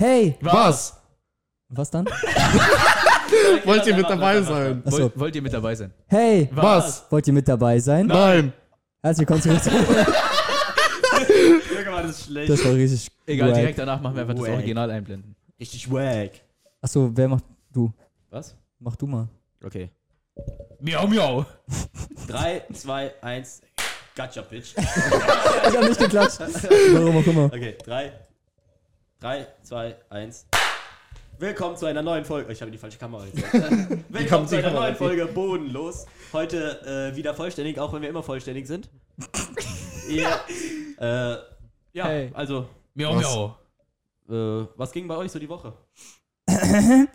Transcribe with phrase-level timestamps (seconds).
[0.00, 0.34] Hey!
[0.40, 0.96] Was?
[1.68, 2.06] Was dann?
[3.66, 4.82] Wollt ihr mit dabei sein?
[4.86, 5.02] Achso.
[5.02, 5.92] Wollt, wollt ihr mit dabei sein?
[6.06, 6.48] Hey!
[6.52, 7.04] Was?
[7.10, 8.06] Wollt ihr mit dabei sein?
[8.06, 8.50] Nein.
[9.02, 9.62] Herzlich willkommen zurück.
[9.62, 9.70] zu-
[11.74, 12.48] Irgendwann ist schlecht.
[12.50, 13.10] Das war richtig.
[13.26, 13.56] Egal, wack.
[13.58, 14.52] direkt danach machen wir einfach das Wack.
[14.54, 15.36] Original einblenden.
[15.60, 16.30] Richtig wack.
[16.80, 17.92] Achso, wer macht du?
[18.30, 18.56] Was?
[18.78, 19.28] Mach du mal.
[19.62, 19.90] Okay.
[20.80, 21.44] Miau, miau.
[22.26, 23.60] 3, 2, 1.
[24.16, 24.74] Gotcha, Bitch.
[24.76, 26.40] Ich hab nicht geklatscht.
[26.40, 27.44] Warum auch immer.
[27.44, 28.12] Okay, 3,
[29.20, 30.46] 3, 2, 1.
[31.38, 32.52] Willkommen zu einer neuen Folge.
[32.52, 33.52] Ich habe die falsche Kamera jetzt.
[34.08, 36.06] Willkommen zu einer neuen Folge Bodenlos.
[36.32, 38.88] Heute äh, wieder vollständig, auch wenn wir immer vollständig sind.
[40.08, 40.40] ja.
[40.98, 41.36] Äh,
[41.92, 42.30] ja, Hey.
[42.34, 43.22] also, Miau, Was?
[43.22, 43.56] miau.
[44.62, 45.72] äh, was ging bei euch so die Woche?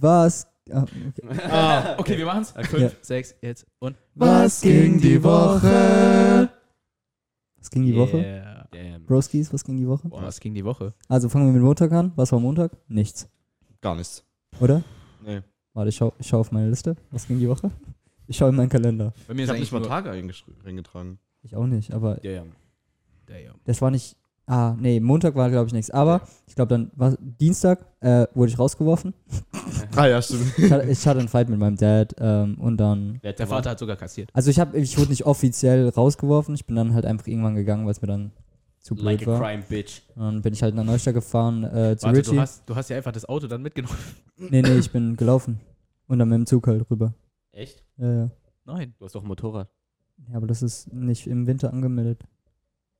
[0.00, 0.46] Was?
[0.72, 1.12] Ah, okay.
[1.50, 2.52] Ah, Okay, wir machen's.
[2.52, 3.96] 5, 6, jetzt und.
[4.14, 6.48] Was ging die Woche?
[7.58, 8.18] Was ging die Woche?
[8.18, 8.49] Yeah.
[8.72, 9.04] Damn.
[9.06, 10.08] Broskis, was ging die Woche?
[10.08, 10.92] Boah, was ging die Woche?
[11.08, 12.12] Also fangen wir mit Montag an.
[12.16, 12.72] Was war Montag?
[12.88, 13.28] Nichts.
[13.80, 14.24] gar nichts.
[14.60, 14.82] Oder?
[15.24, 15.40] Nee.
[15.74, 16.96] Warte, ich schau, ich schau auf meine Liste.
[17.10, 17.70] Was ging die Woche?
[18.26, 19.12] Ich schau in meinen Kalender.
[19.26, 21.18] Bei mir Ich ist habe nicht mal Tage eingeschr- eingetragen.
[21.42, 22.42] Ich auch nicht, aber ja.
[23.26, 23.54] Damn.
[23.64, 24.16] das war nicht.
[24.46, 25.90] Ah, nee, Montag war, glaube ich, nichts.
[25.92, 29.14] Aber ich glaube, dann war Dienstag äh, wurde ich rausgeworfen.
[29.96, 30.56] Ah ja, stimmt.
[30.58, 33.18] Ich hatte, ich hatte einen Fight mit meinem Dad ähm, und dann.
[33.22, 34.30] Der Vater hat sogar kassiert.
[34.32, 36.54] Also ich habe, ich wurde nicht offiziell rausgeworfen.
[36.54, 38.30] Ich bin dann halt einfach irgendwann gegangen, weil es mir dann
[38.90, 39.40] zu blöd Like a war.
[39.40, 40.02] crime bitch.
[40.16, 42.34] Und dann bin ich halt nach Neustadt gefahren äh, zu Warte, Richie.
[42.34, 43.96] du hast, du hast ja einfach das Auto dann mitgenommen.
[44.36, 45.60] Nee, nee, ich bin gelaufen.
[46.08, 47.14] Und dann mit dem Zug halt rüber.
[47.52, 47.84] Echt?
[47.98, 48.30] Ja, ja.
[48.64, 48.94] Nein.
[48.98, 49.68] Du hast doch ein Motorrad.
[50.28, 52.22] Ja, aber das ist nicht im Winter angemeldet.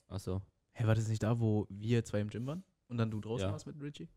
[0.09, 0.43] Achso.
[0.73, 2.63] Hä, war das nicht da, wo wir zwei im Gym waren?
[2.89, 3.53] Und dann du draußen Ja.
[3.53, 4.09] warst mit Richie?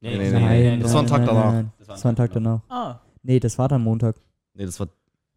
[0.00, 0.78] Nee, nee, nee.
[0.82, 1.64] Das war ein Tag danach.
[1.78, 2.60] Das war ein Tag danach.
[2.68, 3.00] Ah.
[3.22, 4.16] Nee, das war dann Montag.
[4.54, 4.88] Nee, das war.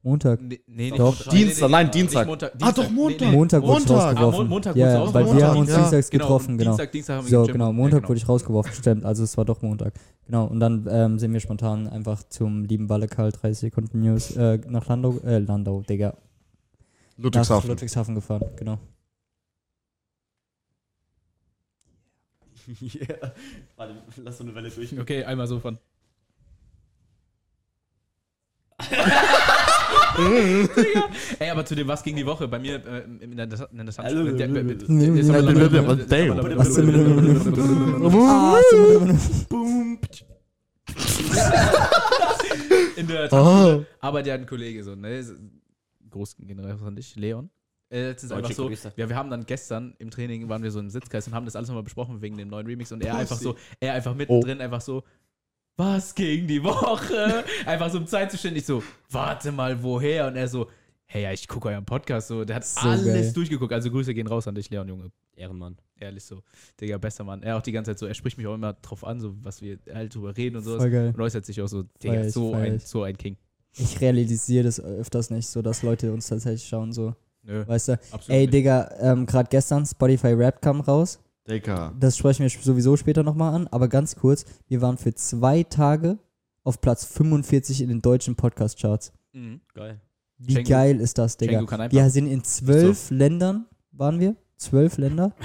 [0.06, 0.40] Montag.
[0.40, 1.16] Nee, nee, nicht Doch.
[1.18, 1.34] Montag.
[1.34, 2.28] Dienstag, nein, nicht Dienstag.
[2.28, 2.54] Montag.
[2.62, 3.32] Ah, doch, Montag.
[3.32, 3.98] Montag wurde ich Montag.
[3.98, 4.48] Ah, rausgeworfen.
[4.50, 5.78] Montag ja, ja, weil wir haben uns Ja.
[5.78, 6.70] dienstags Genau, getroffen, genau.
[6.70, 8.10] Dienstag, Dienstag haben wir So, genau, Montag genau.
[8.10, 9.04] wurde ich rausgeworfen, stimmt.
[9.04, 9.96] Also es war doch Montag.
[10.28, 14.36] Genau, und dann ähm, sind wir spontan einfach zum lieben Walle Karl 30 Sekunden News
[14.38, 16.10] äh, nach Landau, äh, Landau, Digga.
[17.18, 17.70] Nach Ludwigshafen.
[17.72, 18.78] Ludwigshafen gefahren, genau.
[22.80, 23.32] yeah.
[23.76, 25.00] Warte, lass so eine Welle durch.
[25.00, 25.80] Okay, einmal so von.
[31.40, 32.48] Ey, aber zu dem was ging die Woche?
[32.48, 33.86] Bei mir äh, in der, in der.
[33.94, 34.32] Tanzschule
[44.00, 45.24] arbeitet ja ein Kollege so, ne?
[46.10, 47.50] Groß Generation an dich, Leon.
[47.90, 48.94] Äh, es ist einfach so, Grüße.
[48.96, 51.56] ja, wir haben dann gestern im Training waren wir so im Sitzkreis und haben das
[51.56, 54.82] alles nochmal besprochen wegen dem neuen Remix und er einfach so, er einfach mittendrin einfach
[54.82, 55.04] so,
[55.78, 57.44] was ging die Woche?
[57.66, 58.56] einfach so um Zeit zu stehen.
[58.56, 60.28] Ich so, warte mal, woher?
[60.28, 60.68] Und er so,
[61.06, 62.46] hey, ja, ich gucke euren Podcast so.
[62.46, 63.34] Der hat So alles geil.
[63.34, 63.74] durchgeguckt.
[63.74, 65.12] Also Grüße gehen raus an dich, Leon, Junge.
[65.36, 65.78] Ehrenmann.
[66.00, 66.42] Ehrlich so.
[66.80, 67.44] Digga, bester Mann.
[67.44, 69.62] Er auch die ganze Zeit so, er spricht mich auch immer drauf an, so was
[69.62, 70.82] wir halt drüber reden und sowas.
[70.82, 71.14] Voll geil.
[71.16, 72.86] Und äußert sich auch so, Digga, ich, so ein, ich.
[72.88, 73.38] so ein King.
[73.78, 77.14] Ich realisiere das öfters nicht, so dass Leute uns tatsächlich schauen, so.
[77.44, 77.94] Nö, Weißt du?
[78.12, 78.48] absolut Ey.
[78.48, 81.20] Digga, ähm, gerade gestern Spotify Rap kam raus.
[81.48, 81.94] Digga.
[82.00, 86.18] Das sprechen wir sowieso später nochmal an, aber ganz kurz, wir waren für zwei Tage
[86.64, 89.14] auf Platz 45 in den deutschen Podcast-Charts.
[89.34, 89.62] Mhm.
[89.74, 90.02] Geil.
[90.38, 91.62] Wie Schenku- geil ist das, Digga?
[91.92, 94.36] Wir sind in zwölf Ländern, waren wir?
[94.58, 95.34] Zwölf Länder?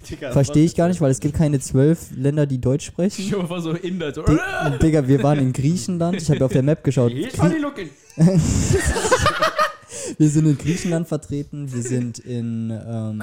[0.00, 3.20] Verstehe ich gar nicht, weil es gibt keine zwölf Länder, die Deutsch sprechen.
[3.20, 4.22] Ich war so Inder, so.
[4.22, 4.38] Di
[4.80, 6.22] Digga, wir waren in Griechenland.
[6.22, 7.12] Ich habe auf der Map geschaut.
[10.16, 11.70] Wir sind in Griechenland vertreten.
[11.72, 13.22] Wir sind in, ähm,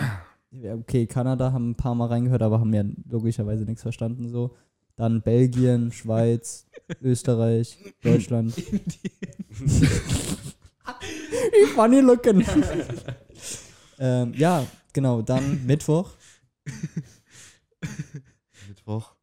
[0.64, 4.56] okay, Kanada, haben ein paar Mal reingehört, aber haben ja logischerweise nichts verstanden so.
[4.96, 6.68] Dann Belgien, Schweiz,
[7.02, 8.54] Österreich, Deutschland.
[11.74, 12.46] Funny looking.
[14.00, 15.22] ähm, ja, genau.
[15.22, 16.12] Dann Mittwoch.
[18.68, 19.16] Mittwoch.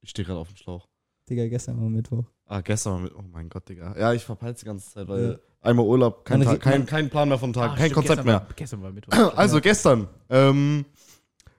[0.00, 0.88] Ich stehe gerade auf dem Schlauch.
[1.28, 2.24] Digga, gestern war Mittwoch.
[2.52, 3.14] Ah, gestern war mit.
[3.14, 3.94] Oh mein Gott, Digga.
[3.98, 7.38] Ja, ich verpeile die ganze Zeit, weil einmal Urlaub, kein, Tag, kein, kein Plan mehr
[7.38, 8.34] von Tag, Ah, kein stimmt, Konzept gestern mehr.
[8.40, 9.32] War, gestern war Mittwoch.
[9.36, 10.06] Also gestern.
[10.28, 10.84] Ähm,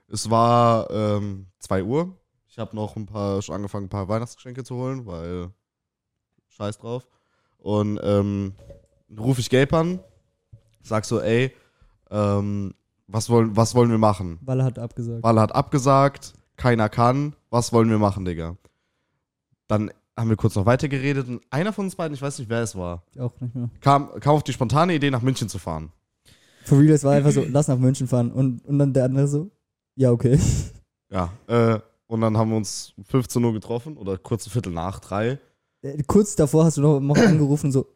[0.06, 2.16] es war ähm, 2 Uhr.
[2.46, 5.50] Ich habe noch ein paar schon angefangen, ein paar Weihnachtsgeschenke zu holen, weil
[6.50, 7.08] scheiß drauf.
[7.58, 8.54] Und ähm,
[9.18, 9.98] rufe ich Gabe an,
[10.80, 11.52] sag so, ey,
[12.12, 12.72] ähm,
[13.08, 14.38] was wollen, was wollen wir machen?
[14.42, 15.24] Walle hat abgesagt.
[15.24, 18.56] Walle hat abgesagt, keiner kann, was wollen wir machen, Digga?
[19.66, 22.62] Dann haben wir kurz noch weitergeredet und einer von uns beiden, ich weiß nicht, wer
[22.62, 23.68] es war, auch nicht mehr.
[23.80, 25.90] kam, kam auf die spontane Idee, nach München zu fahren.
[26.64, 28.30] For real, es war einfach so, lass nach München fahren.
[28.32, 29.50] Und, und dann der andere so,
[29.96, 30.38] ja, okay.
[31.10, 34.72] Ja, äh, und dann haben wir uns um 15 Uhr getroffen oder kurz ein Viertel
[34.72, 35.38] nach drei.
[35.82, 37.86] Äh, Kurz davor hast du noch, noch angerufen, so,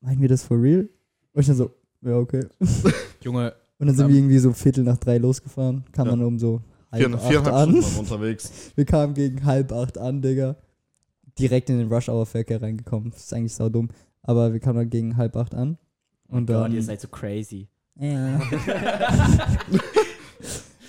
[0.00, 0.88] meinen wir das for real?
[1.32, 1.70] Und ich dann so,
[2.02, 2.46] ja, okay.
[3.22, 4.12] Junge, Und dann sind Ähm.
[4.12, 5.84] wir irgendwie so Viertel nach drei losgefahren.
[5.92, 6.12] Kam Ja.
[6.12, 7.68] dann um so halb Vier, acht viereinhalb an.
[7.68, 8.52] Stunden waren wir unterwegs.
[8.76, 10.56] Wir kamen gegen halb acht an, Digga.
[11.38, 13.10] Direkt in den Rush-Hour-Verkehr reingekommen.
[13.10, 13.88] Das ist eigentlich sau dumm.
[14.22, 15.78] Aber wir kamen dann gegen halb acht an.
[16.28, 16.72] Und Gott, dann.
[16.72, 17.68] ihr seid so crazy.
[17.98, 18.40] ja.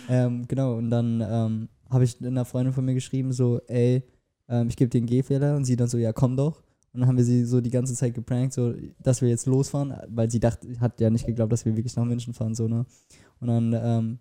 [0.10, 4.04] ähm, genau, und dann ähm, habe ich einer Freundin von mir geschrieben, so, ey,
[4.50, 5.56] ähm, ich gebe dir einen Gehfehler.
[5.56, 6.64] Und sie dann so, ja, komm doch.
[6.94, 9.94] Und dann haben wir sie so die ganze Zeit geprankt, so, dass wir jetzt losfahren,
[10.08, 12.86] weil sie dachte, hat ja nicht geglaubt, dass wir wirklich nach München fahren, so, ne?
[13.40, 14.20] Und dann ähm,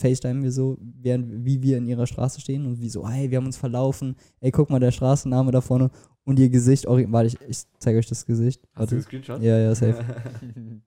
[0.00, 3.38] FaceTime wir so, während, wie wir in ihrer Straße stehen und wie so, hey, wir
[3.38, 5.90] haben uns verlaufen, ey, guck mal, der Straßenname da vorne
[6.24, 8.62] und ihr Gesicht, ori- warte, ich, ich zeige euch das Gesicht.
[8.74, 9.08] Hast du einen Warte.
[9.08, 9.42] Screenshot?
[9.42, 10.04] Ja, ja, safe.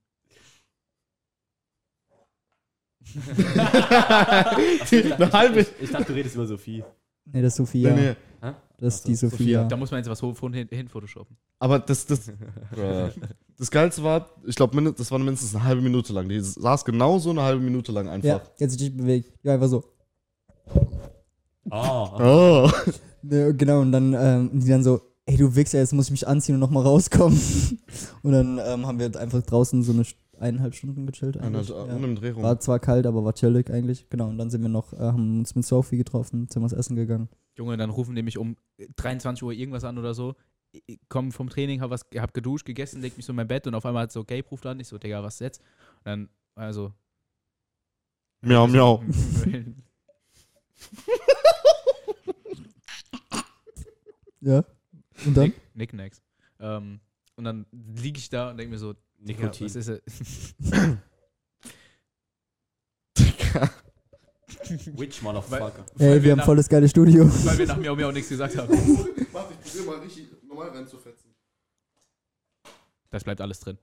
[4.91, 5.59] Eine halbe.
[5.61, 6.83] Ich, ich dachte, du redest über Sophie.
[7.31, 7.93] Nee, das ist Sophia.
[7.93, 8.15] Nee, nee.
[8.77, 9.63] Das ist Ach so, die Sophia.
[9.63, 11.37] Da muss man jetzt was von hin, hin photoshoppen.
[11.59, 12.31] Aber das, das,
[13.57, 16.27] das Geilste war, ich glaube, das war mindestens eine halbe Minute lang.
[16.27, 18.27] Die saß genauso eine halbe Minute lang einfach.
[18.27, 19.31] Ja, jetzt sich nicht bewegt.
[19.43, 19.83] Ja, einfach so.
[21.69, 22.09] Oh.
[22.19, 22.71] Oh.
[23.25, 26.27] Ne, genau, und dann, ähm, die dann so, ey, du Wichser, jetzt muss ich mich
[26.27, 27.39] anziehen und nochmal rauskommen.
[28.21, 30.03] und dann ähm, haben wir einfach draußen so eine
[30.37, 31.37] eineinhalb Stunden gechillt.
[31.37, 31.71] Eigentlich.
[31.71, 32.15] Eineinhalb- ja.
[32.15, 32.43] Dreh rum.
[32.43, 34.09] War zwar kalt, aber war chillig eigentlich.
[34.09, 36.97] Genau, und dann sind wir noch, äh, haben uns mit Sophie getroffen, sind was essen
[36.97, 37.29] gegangen.
[37.55, 38.55] Junge, dann rufen die mich um
[38.95, 40.35] 23 Uhr irgendwas an oder so.
[40.71, 43.67] Ich komm vom Training, hab, was, hab geduscht, gegessen, leg mich so in mein Bett
[43.67, 44.79] und auf einmal hat so Gabe ruft an.
[44.79, 45.61] Ich so, Digga, was jetzt?
[45.99, 46.93] Und dann, also.
[48.41, 49.03] Miau, miau.
[54.43, 54.65] Ja.
[55.25, 55.43] Und dann?
[55.45, 56.21] Nick, Nicknacks.
[56.59, 56.99] Ähm,
[57.35, 59.65] und dann liege ich da und denke mir so, Digga, Nikotin.
[59.65, 59.87] was ist
[63.17, 63.82] es?
[64.97, 65.85] Which motherfucker?
[65.99, 67.25] Ey, Weil wir haben nach- voll das geile Studio.
[67.45, 68.69] Weil wir nach Miau Miau nichts gesagt haben.
[69.31, 71.33] Warte, ich probiere mal richtig normal reinzufetzen.
[73.09, 73.77] Das bleibt alles drin.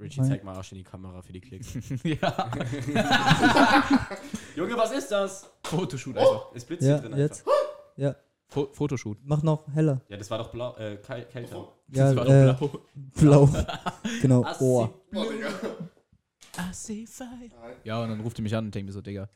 [0.00, 1.68] Richie, zeig mal Arsch in die Kamera für die Klicks.
[2.02, 2.50] ja.
[4.56, 5.48] Junge, was ist das?
[5.62, 6.46] Fotoshoot einfach.
[6.54, 7.44] Es blitzt Ja, hier drin jetzt.
[7.96, 8.16] einfach.
[8.48, 9.18] Fo Fotoshoot.
[9.24, 10.00] Mach noch heller.
[10.08, 11.68] Ja, das war doch blau, äh, kälter.
[11.88, 12.58] Ja, Das war äh, doch
[13.18, 13.46] blau.
[13.48, 13.64] blau.
[14.22, 14.44] genau.
[14.44, 14.64] Assi.
[14.64, 14.88] Oh.
[16.58, 17.28] I see fire.
[17.84, 19.28] Ja, und dann ruft die mich an und denkt mir so, Digga,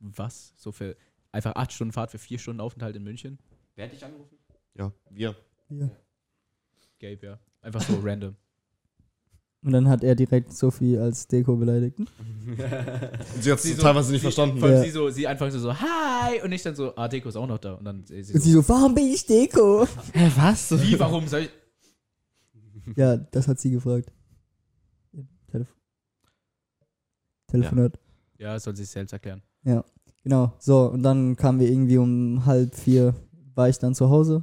[0.00, 0.54] was?
[0.56, 0.96] So für
[1.32, 3.38] einfach acht Stunden Fahrt für vier Stunden Aufenthalt in München?
[3.74, 4.36] Wer hat dich angerufen?
[4.74, 5.34] Ja, wir.
[5.68, 5.90] Hier.
[7.00, 7.38] Gabe, ja.
[7.60, 8.36] Einfach so random.
[9.62, 11.98] Und dann hat er direkt Sophie als Deko beleidigt.
[11.98, 12.08] Und
[13.40, 14.58] sie hat Sie es so- teilweise nicht sie, verstanden.
[14.58, 14.82] Vor allem Ja.
[14.84, 16.40] sie, so, sie einfach so, so, hi!
[16.42, 17.74] Und ich dann so, ah, Deko ist auch noch da.
[17.74, 19.86] Und dann äh, sie Und sie so, so, warum bin ich Deko?
[20.12, 20.70] Hä, was?
[20.82, 21.50] wie, warum soll ich?
[22.96, 24.12] Ja, das hat sie gefragt.
[25.12, 25.74] Im Telef
[27.60, 27.98] Telefonat.
[28.38, 29.42] Ja, das soll sie sich selbst erklären.
[30.24, 30.52] Genau.
[30.58, 33.14] So, und dann kamen wir irgendwie um halb vier,
[33.54, 34.42] war ich dann zu Hause.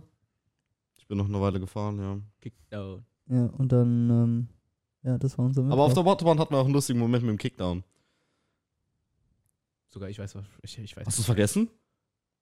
[0.98, 2.20] Ich bin noch eine Weile gefahren, ja.
[2.40, 3.04] Kickdown.
[3.28, 4.48] Ja, und dann, ähm,
[5.04, 6.04] ja, das war unser Aber auf Mittwoch.
[6.04, 7.84] der Autobahn hatten wir auch einen lustigen Moment mit dem Kickdown.
[9.90, 10.46] Sogar ich weiß was.
[10.62, 11.06] Ich, ich weiß.
[11.08, 11.68] Hast du es vergessen?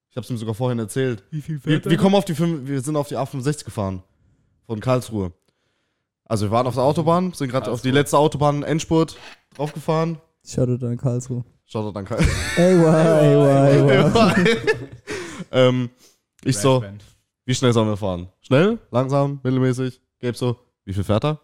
[0.10, 1.24] Ich hab's ihm sogar vorhin erzählt.
[1.31, 4.04] Wie viel Wir, wir kommen auf die fünf, wir sind auf die A65 gefahren.
[4.66, 5.31] Von Karlsruhe.
[6.25, 9.18] Also wir waren auf der Autobahn, sind gerade auf die letzte Autobahn Endspurt
[9.56, 10.19] draufgefahren.
[10.45, 11.44] Shoutout an Karlsruhe.
[11.65, 12.19] Schaut doch dann Karl.
[12.57, 14.36] Ey, wow, ey, wow,
[15.51, 15.89] ähm,
[16.44, 16.83] ich so,
[17.45, 18.27] wie schnell sollen wir fahren?
[18.41, 18.80] Schnell?
[18.89, 19.39] Langsam?
[19.44, 20.01] Mittelmäßig?
[20.19, 21.39] Gabe so, wie viel fährt er?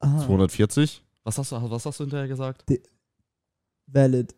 [0.00, 1.02] Ah, 240?
[1.24, 2.64] Was hast du, was hast du hinterher gesagt?
[3.86, 4.34] valid.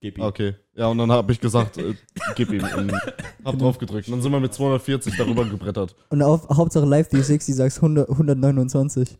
[0.00, 0.24] Gib ihm.
[0.24, 0.54] Okay.
[0.74, 1.94] Ja, und dann habe ich gesagt, äh,
[2.34, 2.64] gib ihm.
[2.64, 2.92] Und
[3.44, 4.08] hab drauf gedrückt.
[4.08, 5.94] Und dann sind wir mit 240 darüber gebrettert.
[6.10, 9.18] Und auf, Hauptsache Live 360 sagst 100, 129.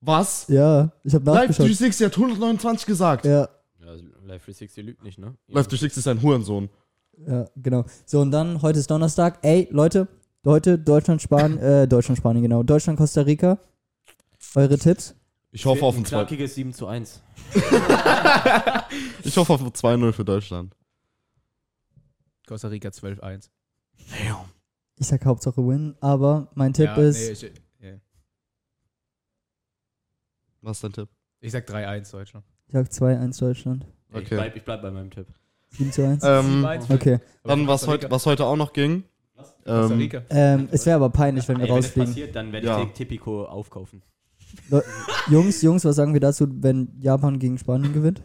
[0.00, 0.46] Was?
[0.48, 1.66] Ja, ich hab Live nachgeschaut.
[1.66, 3.24] 360 hat 129 gesagt.
[3.24, 3.48] Ja,
[3.80, 3.92] Ja,
[4.24, 5.34] Live 360 lügt nicht, ne?
[5.48, 6.68] Live 360 ist ein Hurensohn.
[7.26, 7.84] ja, genau.
[8.06, 9.38] So, und dann, heute ist Donnerstag.
[9.42, 10.06] Ey, Leute,
[10.44, 12.62] heute Deutschland, Spanien, äh, Deutschland, Spanien, genau.
[12.62, 13.58] Deutschland, Costa Rica.
[14.54, 15.14] Eure Tipps?
[15.50, 17.22] Ich hoffe auf ein ein 2 knackiges 7 zu 1.
[19.24, 20.74] Ich hoffe auf ein 2-0 für Deutschland.
[22.46, 23.48] Costa Rica 12-1.
[24.96, 27.52] Ich sag Hauptsache Win, aber mein Tipp ja, ist, Nee, ich.
[30.62, 31.08] Was ist dein Tipp?
[31.40, 32.44] ich sag 3-1 Deutschland.
[32.66, 33.86] ich sag 2-1 Deutschland.
[34.10, 34.34] Ich, Okay.
[34.36, 35.26] bleib, ich bleib bei meinem Tipp.
[35.70, 36.24] 7 zu 1.
[36.24, 36.94] Ähm, 7-1.
[36.94, 37.18] Okay.
[37.44, 39.04] Dann, was Costa heute, was heute auch noch ging.
[39.36, 40.22] Costa Ähm, Rica.
[40.30, 42.10] Ähm, es wäre aber peinlich, wenn wir Ey, wenn das rausfliegen.
[42.12, 42.82] passiert, dann werde Ja.
[42.82, 44.02] ich Tipico aufkaufen.
[45.30, 48.22] Jungs, Jungs, was sagen wir dazu, wenn Japan gegen Spanien gewinnt?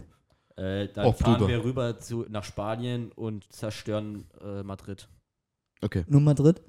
[0.56, 1.48] Äh, dann Oh, fahren Bruder.
[1.50, 5.10] wir rüber zu, nach Spanien und zerstören äh, Madrid.
[5.82, 6.06] okay.
[6.08, 6.62] Nur Madrid?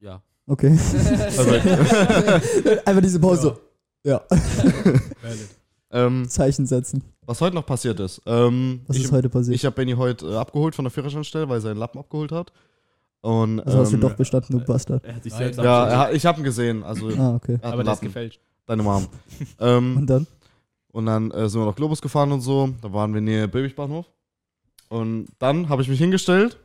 [0.00, 0.22] Ja.
[0.46, 0.70] Okay.
[0.70, 1.50] Also,
[2.86, 3.42] Einfach diese Pause.
[3.42, 3.58] so.
[4.04, 4.22] Ja.
[5.90, 7.02] ähm, Zeichen setzen.
[7.26, 8.20] was heute noch passiert ist.
[8.26, 9.54] Ähm, Was ich ist heute passiert?
[9.56, 12.52] ich habe Benny heute äh, abgeholt von der Führerscheinstelle, weil er seinen Lappen abgeholt hat.
[13.22, 15.04] Und, also hast du ähm, doch bestanden, du Bastard.
[15.04, 15.58] Er hat sich selbst.
[15.58, 16.82] Ja, er, ich habe ihn gesehen.
[16.82, 17.58] Also, Ah, okay.
[17.60, 18.08] Aber der ist Lappen.
[18.08, 18.40] gefälscht.
[18.64, 19.06] Deine Mom.
[19.60, 20.26] ähm, Und dann?
[20.92, 22.70] Und dann äh, sind wir nach Globus gefahren und so.
[22.80, 24.06] Da waren wir näher Babybahnhof.
[24.88, 26.58] Und dann habe ich mich hingestellt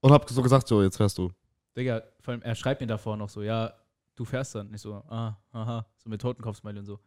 [0.00, 1.30] und habe so gesagt, so, jetzt fährst du.
[1.76, 3.72] Digga, vor allem, er schreibt mir davor noch so, ja,
[4.14, 4.72] du fährst dann.
[4.74, 6.98] Ich so, ah, aha, so mit Totenkopfsmiley und so.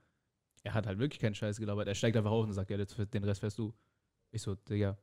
[0.64, 1.88] Er hat halt wirklich keinen Scheiß gelabert.
[1.88, 3.74] Er steigt einfach auf und sagt, ja, den Rest fährst du.
[4.32, 4.98] Ich so, Digga.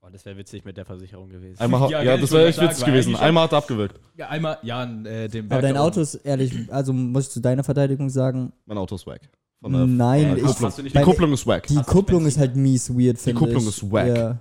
[0.00, 1.58] Oh, das wäre witzig mit der Versicherung gewesen.
[1.60, 3.16] Einmal, Ja, ja, das wäre echt witzig gewesen.
[3.16, 3.98] Einmal hat er abgewirkt.
[4.16, 7.64] Ja, einmal, ja, äh, dem Aber dein Auto ist ehrlich, also muss ich zu deiner
[7.64, 9.30] Verteidigung sagen, Mein Auto ist wack.
[9.60, 10.72] Nein, ich, Kupplung.
[10.82, 11.66] Nicht Die Kupplung ist wack.
[11.68, 13.46] die Kupplung ist halt mies weird, finde ich.
[13.46, 14.08] Kupplung ist wack.
[14.08, 14.38] Ja,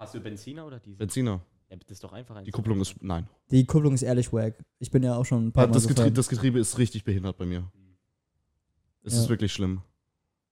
[0.00, 0.98] Hast du Benziner oder Diesel?
[0.98, 1.40] Benziner.
[1.72, 3.26] Ja, das ist doch einfach Die Kupplung ist, nein.
[3.50, 4.62] die Kupplung ist ehrlich wack.
[4.78, 6.14] Ich bin ja auch schon ein paar Mal Das Getriebe, gefahren.
[6.14, 7.64] das Getriebe ist richtig behindert bei mir.
[9.02, 9.28] Es ist Ja.
[9.30, 9.80] wirklich schlimm.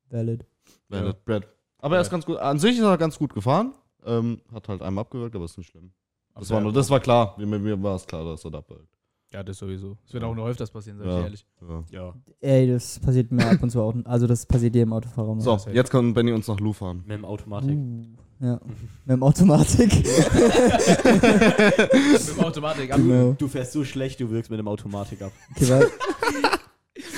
[0.08, 0.46] Valid.
[0.88, 1.12] Ja.
[1.24, 1.46] Brad.
[1.78, 2.12] Aber er ist Ja.
[2.12, 2.38] ganz gut.
[2.38, 3.74] An sich ist er ganz gut gefahren.
[4.06, 5.92] Ähm, hat halt einmal abgewirkt, aber ist nicht schlimm.
[6.34, 7.34] Das war, nur, das war klar.
[7.38, 8.88] Mir, mir war es klar, dass er da abwirkt.
[9.32, 9.96] Ja, das sowieso.
[10.06, 10.28] Es wird Ja.
[10.28, 11.18] auch nur öfters passieren, sag ich Ja.
[11.18, 11.46] dir ehrlich.
[11.60, 11.84] Ja.
[11.90, 12.14] Ja.
[12.40, 13.94] Ey, das passiert mir ab und zu auch.
[14.04, 15.40] Also das passiert jedem Autofahrer mal.
[15.40, 17.04] So, jetzt kann Benny uns nach Lu fahren.
[17.06, 17.76] Mit dem Automatik.
[17.78, 18.02] Uh,
[18.40, 18.54] ja.
[19.04, 19.94] Mit dem Automatik.
[20.04, 20.06] Mit
[22.36, 22.96] dem Automatik ab.
[22.98, 23.32] genau.
[23.38, 25.32] Du fährst so schlecht, du wirkst mit dem Automatik ab.
[25.54, 25.86] Okay, weil,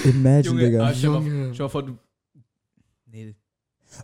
[0.04, 0.87] Imagine, Junge, Digga.
[0.88, 1.97] ah, stell mal vor, du.
[3.07, 3.35] Nee,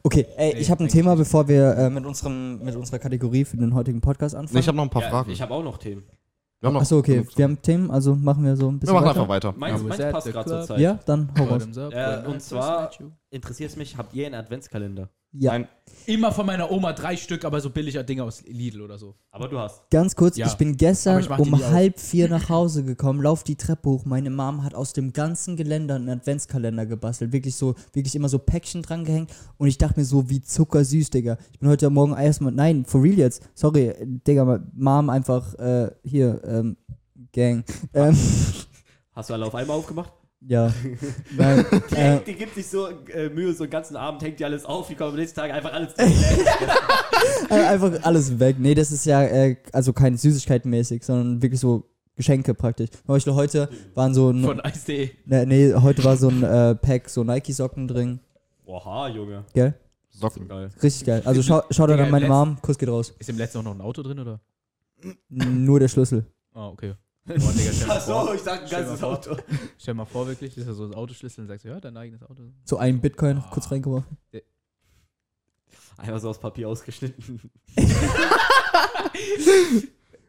[0.03, 3.45] Okay, ey, Nee, ich habe ein Thema, bevor wir äh, mit, unserem, mit unserer Kategorie
[3.47, 4.53] für den heutigen Podcast anfangen.
[4.55, 5.31] Nee, ich habe noch ein paar Ja, Fragen.
[5.31, 6.03] Ich habe auch noch Themen.
[6.61, 8.95] Wir haben noch Achso, okay, wir haben Themen, also machen wir so ein wir bisschen
[8.95, 9.21] machen weiter.
[9.21, 9.55] einfach weiter.
[9.57, 9.87] Meins, Ja.
[9.89, 10.11] meins Ja.
[10.11, 10.79] passt gerade zur Zeit.
[10.81, 11.67] Ja, dann hau raus.
[11.77, 12.91] Äh, und zwar-.
[13.31, 15.11] Interessiert mich, habt ihr einen Adventskalender?
[15.33, 15.69] Ja, Nein.
[16.07, 19.15] Immer von meiner Oma drei Stück, aber so billiger Dinge aus Lidl oder so.
[19.31, 19.83] Aber du hast.
[19.91, 20.47] ganz kurz, Ja.
[20.47, 21.71] ich bin gestern ich um nie auf.
[21.71, 24.07] halb vier nach Hause gekommen, lauf die Treppe hoch.
[24.07, 27.33] Meine Mom hat aus dem ganzen Geländer einen Adventskalender gebastelt.
[27.33, 29.31] Wirklich so, wirklich immer so Päckchen dran gehängt.
[29.59, 31.37] Und ich dachte mir so, wie zuckersüß, Digga.
[31.53, 33.43] Ich bin heute Morgen erstmal, nein, for real jetzt.
[33.55, 33.93] Sorry,
[34.27, 36.77] Digga, Mom einfach, äh, hier, ähm,
[37.33, 37.65] Gang.
[37.93, 38.17] Ähm,
[39.13, 40.13] Hast du alle auf einmal aufgemacht?
[40.41, 40.73] Ja.
[41.37, 44.45] Nein, Die, äh, die gibt sich so äh, Mühe, so den ganzen Abend hängt die
[44.45, 45.95] alles auf, die kommen am nächsten Tag einfach alles
[47.51, 48.57] Äh, Einfach alles weg.
[48.59, 51.85] Nee, das ist ja äh, also kein Süßigkeitenmäßig, sondern wirklich so
[52.17, 52.91] Geschenke praktisch.
[52.91, 55.11] Zum Beispiel heute waren so ein, Von Eis.de.
[55.25, 58.21] ne, nee, heute war so ein äh, Pack so Nike-Socken drin.
[58.67, 59.45] Oha, Junge.
[59.55, 59.75] Gell?
[60.11, 60.49] Socken.
[60.49, 60.71] Geil.
[60.83, 61.23] Richtig geil.
[61.25, 63.15] Also schau, schau dann an meine Mom, Kuss geht raus.
[63.19, 64.41] Ist im letzten auch noch ein Auto drin, oder?
[65.03, 66.27] N- Nur der Schlüssel.
[66.55, 66.95] Ah, okay.
[67.29, 68.21] Boah, Digga, stell mal vor.
[68.23, 69.33] Achso, ich sag ein Stell ganzes mal vor.
[69.33, 69.43] Auto.
[69.79, 71.97] Stell mal vor, wirklich, das ist ja so ein Autoschlüssel und sagst du, ja, dein
[71.97, 72.43] eigenes Auto.
[72.65, 74.17] So ein Bitcoin kurz reingeworfen.
[75.99, 77.51] Einfach so aus Papier ausgeschnitten.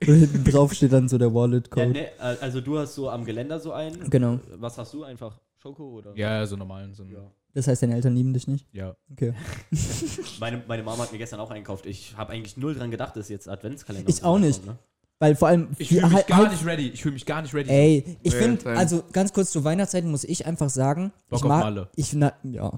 [0.07, 1.89] Und hinten drauf steht dann so der Ja, Wallet-Code.
[1.89, 4.09] ne, also du hast so am Geländer so einen.
[4.09, 4.39] Genau.
[4.55, 5.03] Was hast du?
[5.03, 6.15] Einfach Schoko oder?
[6.15, 6.93] Ja, so normalen.
[6.93, 7.19] So Ja.
[7.53, 8.65] Das heißt, deine Eltern lieben dich nicht?
[8.71, 8.95] ja.
[9.11, 9.33] Okay.
[10.39, 11.85] Meine, meine Mama hat mir gestern auch einkauft.
[11.85, 14.07] Ich habe eigentlich null dran gedacht, dass jetzt Adventskalender.
[14.07, 14.63] Ich und so auch nicht.
[14.63, 14.79] kommen, ne?
[15.19, 15.67] Weil vor allem.
[15.77, 16.87] Ich fühle mich halt- gar halt- nicht ready.
[16.89, 17.69] Ich fühle mich gar nicht ready.
[17.69, 21.43] Ey, ich Ja, finde, also ganz kurz zur Weihnachtszeit muss ich einfach sagen, Bock ich
[21.43, 21.89] auf mag, Malle.
[21.95, 22.71] ich na, ja,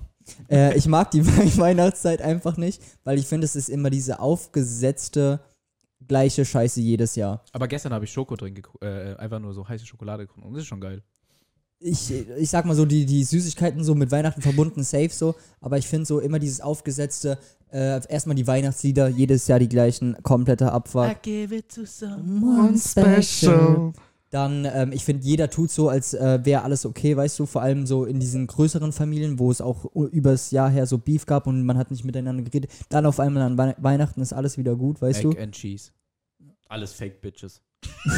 [0.49, 5.39] äh, ich mag die Weihnachtszeit einfach nicht, weil ich finde, es ist immer diese aufgesetzte
[6.07, 7.43] gleiche Scheiße jedes Jahr.
[7.53, 8.83] Aber gestern habe ich Schoko drin geguckt.
[8.83, 10.47] Äh, einfach nur so heiße Schokolade getrunken.
[10.47, 11.03] Und das ist schon geil.
[11.83, 15.79] Ich, ich sag mal so, die, die Süßigkeiten so mit Weihnachten verbunden, safe so, aber
[15.79, 17.39] ich finde so immer dieses aufgesetzte,
[17.71, 21.23] äh, erstmal die Weihnachtslieder, jedes Jahr die gleichen, komplette Abfahrt.
[21.23, 22.69] give it to someone.
[22.69, 22.77] One
[24.29, 27.63] Dann, ähm, ich finde, jeder tut so, als äh, wäre alles okay, weißt du, vor
[27.63, 31.47] allem so in diesen größeren Familien, wo es auch übers Jahr her so Beef gab
[31.47, 32.69] und man hat nicht miteinander geredet.
[32.89, 35.89] Dann auf einmal an Wei- Weihnachten ist alles wieder gut, weißt Egg and Cheese.
[36.69, 37.59] Alles Fake Bitches.
[38.05, 38.11] du?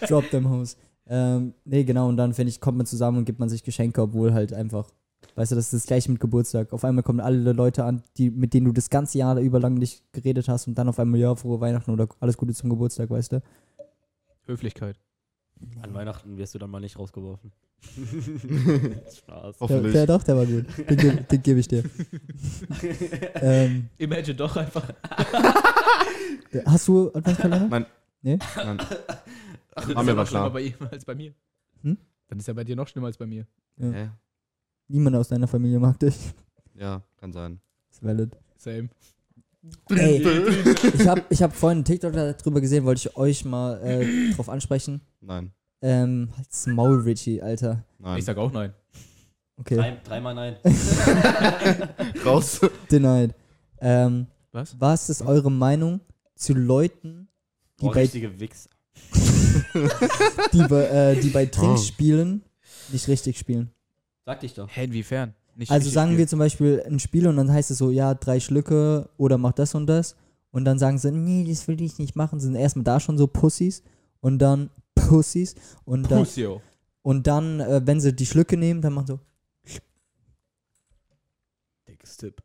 [0.08, 0.76] Drop them hoes.
[1.08, 4.02] Ähm, nee, genau, und dann, finde ich, kommt man zusammen und gibt man sich Geschenke,
[4.02, 4.90] obwohl halt einfach,
[5.36, 6.72] weißt du, das ist das gleiche mit Geburtstag.
[6.72, 9.74] Auf einmal kommen alle Leute an, die, mit denen du das ganze Jahr über lang
[9.74, 13.08] nicht geredet hast und dann auf einmal, ja, frohe Weihnachten oder alles Gute zum Geburtstag,
[13.10, 13.42] weißt du?
[14.46, 14.98] Höflichkeit.
[15.82, 17.52] An Weihnachten wirst du dann mal nicht rausgeworfen.
[19.16, 19.22] Spaß.
[19.26, 19.92] Der, Hoffentlich.
[19.92, 20.66] der doch, der war gut.
[20.90, 21.84] Den, ge- den gebe ich dir.
[23.34, 24.84] ähm, Imagine doch einfach.
[26.66, 27.68] hast du Adventskalender?
[27.68, 27.86] Nein.
[28.22, 28.38] Nee?
[28.56, 28.78] Nein.
[29.78, 31.32] Ach, War mir aber noch schlimmer bei ihm als bei mir.
[31.82, 31.96] Hm?
[32.28, 33.46] Dann ist er bei dir noch schlimmer als bei mir.
[33.76, 33.90] Ja.
[33.90, 34.10] Hä?
[34.88, 36.16] Niemand aus deiner Familie mag dich.
[36.74, 37.60] Ja, kann sein.
[37.90, 38.36] Ist valid.
[38.56, 38.88] Same.
[39.90, 40.22] Ey,
[40.94, 44.48] ich habe ich hab vorhin einen TikTok darüber gesehen, wollte ich euch mal äh, drauf
[44.48, 45.00] ansprechen.
[45.20, 45.52] Nein.
[45.82, 47.84] Ähm, halt's Maul, Richie, Alter.
[47.98, 48.18] Nein.
[48.18, 48.72] Ich sag auch nein.
[49.56, 50.56] Okay, Drei, dreimal nein.
[52.24, 52.60] Raus.
[52.90, 53.34] denied.
[53.80, 54.76] Ähm, Was?
[54.80, 56.00] was ist eure Meinung
[56.36, 57.28] zu Leuten,
[57.80, 58.68] die Boah, bei, richtige Wichs.
[60.52, 62.42] Die bei, äh, die bei Trinkspielen
[62.92, 63.70] nicht richtig spielen?
[64.24, 64.68] Sag dich doch.
[64.70, 65.34] Hä, inwiefern?
[65.56, 68.14] Nicht Also richtig sagen wir zum Beispiel ein Spiel und dann heißt es so, ja,
[68.14, 70.16] drei Schlücke oder mach das und das.
[70.50, 72.40] Und dann sagen sie, nee, das will ich nicht machen.
[72.40, 73.82] Sind erstmal da schon so Pussys
[74.20, 76.62] und dann Pussys und dann, Pusio.
[77.02, 79.20] und dann äh, wenn sie die Schlücke nehmen, dann machen so
[81.86, 82.42] Trainingstipp.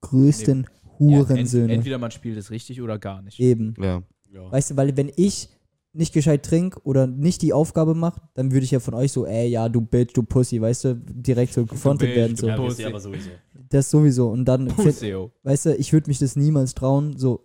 [0.00, 1.64] größten Ja, Hurensöhne.
[1.64, 3.38] ent, entweder man spielt es richtig oder gar nicht.
[3.40, 3.74] Eben.
[3.80, 4.02] Ja.
[4.32, 4.50] Ja.
[4.50, 5.48] Weißt du, weil wenn ich
[5.92, 9.26] nicht gescheit trink oder nicht die Aufgabe mache, dann würde ich ja von euch so,
[9.26, 12.36] ey, ja, du Bitch, du Pussy, weißt du, direkt so gefrontet Bitch, werden.
[12.36, 12.48] So.
[12.54, 12.84] Pussy.
[12.84, 13.30] aber sowieso.
[13.68, 14.28] Das sowieso.
[14.30, 15.32] Und dann, find, Pusseo.
[15.42, 17.44] weißt du, ich würde mich das niemals trauen, so.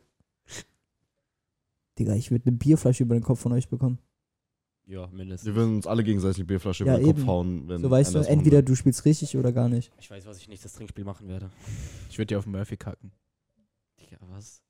[1.97, 3.99] Digga, ich würde eine Bierflasche über den Kopf von euch bekommen.
[4.85, 5.47] Ja, mindestens.
[5.47, 7.27] Wir würden uns alle gegenseitig die Bierflasche Ja, über den Kopf eben.
[7.27, 7.67] hauen.
[7.67, 9.91] Wenn So, weißt du, entweder du spielst richtig oder gar nicht.
[9.99, 11.49] Ich weiß, was ich nächstes Trinkspiel machen werde.
[12.09, 13.11] Ich würde dir auf Murphy kacken.
[13.99, 14.61] Digga, was?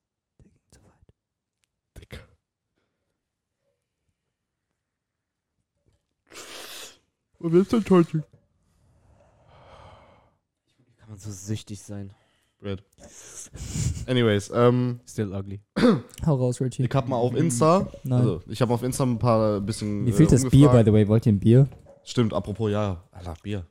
[7.45, 8.23] Was willst du denn heute?
[10.87, 12.11] Wie kann man so süchtig sein?
[12.59, 12.81] Brad.
[14.07, 15.61] Anyways, ähm, Still ugly.
[16.25, 16.85] Hau raus, Richie.
[16.85, 18.19] ich hab mal auf Insta, Nein.
[18.19, 20.07] also ich habe auf Insta ein paar bisschen.
[20.07, 21.07] Wie viel äh, das Bier, by the way?
[21.07, 21.67] Wollt ihr ein Bier?
[22.03, 23.03] Stimmt, apropos, ja.
[23.11, 23.67] Alter, Bier.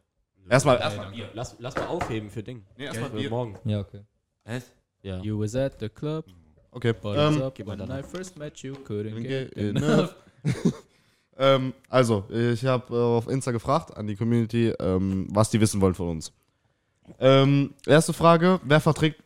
[0.48, 1.28] Erstmal, erstmal Bier.
[1.34, 2.62] Lass, lass mal aufheben für Ding.
[2.78, 3.58] Nee, Für morgen.
[3.64, 4.02] Ja, okay.
[4.44, 4.72] Echt?
[5.02, 5.18] Ja.
[5.20, 6.26] You was at the club,
[6.70, 6.92] Okay.
[6.92, 10.14] bottoms Ähm, up, when I first met you, couldn't Get get enough.
[11.38, 15.80] ähm, also, ich habe äh, auf Insta gefragt an die Community, ähm, was die wissen
[15.80, 16.32] wollen von uns.
[17.18, 19.22] Ähm, erste Frage: Wer verträgt,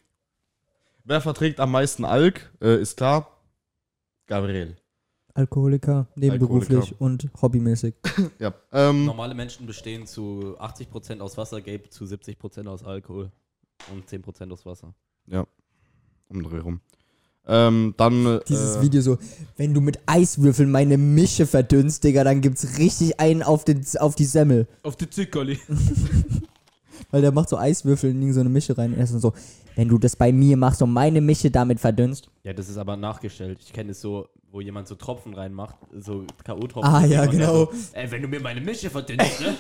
[1.05, 2.53] wer verträgt am meisten Alk?
[2.61, 3.31] Äh, ist klar.
[4.27, 4.77] Gabriel.
[5.35, 7.01] Alkoholiker, nebenberuflich Alkoholiker.
[7.01, 7.95] und hobbymäßig.
[8.41, 8.53] Ja.
[8.73, 13.31] Ähm, Normale Menschen bestehen zu 80% aus Wasser, Gabe zu 70% aus Alkohol
[13.93, 14.95] und 10% aus Wasser.
[16.29, 16.81] umdreh rum.
[17.49, 18.27] Ähm, dann.
[18.27, 19.19] äh, Dieses Video so,
[19.57, 24.15] wenn du mit Eiswürfeln meine Mische verdünnst, Digga, dann gibt's richtig einen auf, den, auf
[24.15, 24.67] die Semmel.
[24.83, 25.59] Auf die Zickerli.
[27.11, 28.93] Weil der macht so Eiswürfel in so eine Mische rein.
[28.93, 29.33] Und er ist dann so,
[29.77, 32.29] wenn du das bei mir machst und meine Mische damit verdünnst.
[32.45, 33.59] Ja, das ist aber nachgestellt.
[33.65, 36.83] Ich kenne es so, wo jemand so Tropfen reinmacht, so K.O.-Tropfen.
[36.85, 37.67] Ah, ja, Und genau.
[37.67, 39.57] So, Ey, wenn du mir meine Mische verdünnst, ne?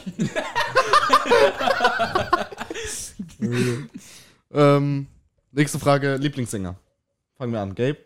[4.52, 5.06] ähm,
[5.52, 6.76] nächste Frage: Lieblingssänger.
[7.38, 7.74] Fangen wir an.
[7.74, 7.96] Gabe?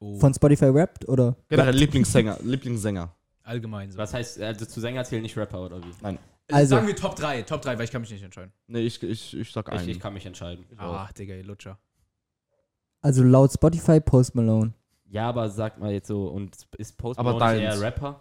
[0.00, 1.36] Oh, Von Spotify rappt oder?
[1.48, 2.38] Generell Lieblingssänger.
[2.42, 3.14] Lieblingssänger.
[3.42, 3.98] allgemein so.
[3.98, 5.92] Was heißt, also zu Sänger zählen nicht Rapper oder wie?
[6.02, 6.18] Also,
[6.50, 8.52] Also- sagen wir Top 3, Top 3, weil ich kann mich nicht entscheiden.
[8.66, 9.88] Nee, ich, ich, ich sag Ich, einen.
[9.90, 10.64] ich kann mich entscheiden.
[10.78, 11.78] Ah, Digga, ihr Lutscher.
[13.00, 14.72] Also laut Spotify Post Malone.
[15.06, 17.76] Ja, aber sag mal jetzt so, und ist Post Aber Malone deins.
[17.76, 18.20] eher Rapper?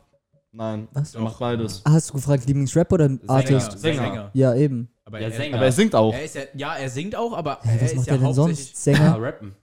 [0.52, 1.16] Nein, Was?
[1.16, 1.82] er macht beides.
[1.86, 3.80] Ah, hast du gefragt, Lieblingsrap oder Artist?
[3.80, 4.30] Sänger.
[4.34, 4.90] Ja, eben.
[5.06, 5.56] Aber Ja, er, Sänger.
[5.58, 6.14] Aber er singt auch.
[6.14, 8.20] Er ist ja, ja, er singt auch, aber Hä, er was ist macht ja er
[8.20, 8.74] denn sonst?
[8.74, 9.22] Ah, Sänger?
[9.22, 9.56] rappen.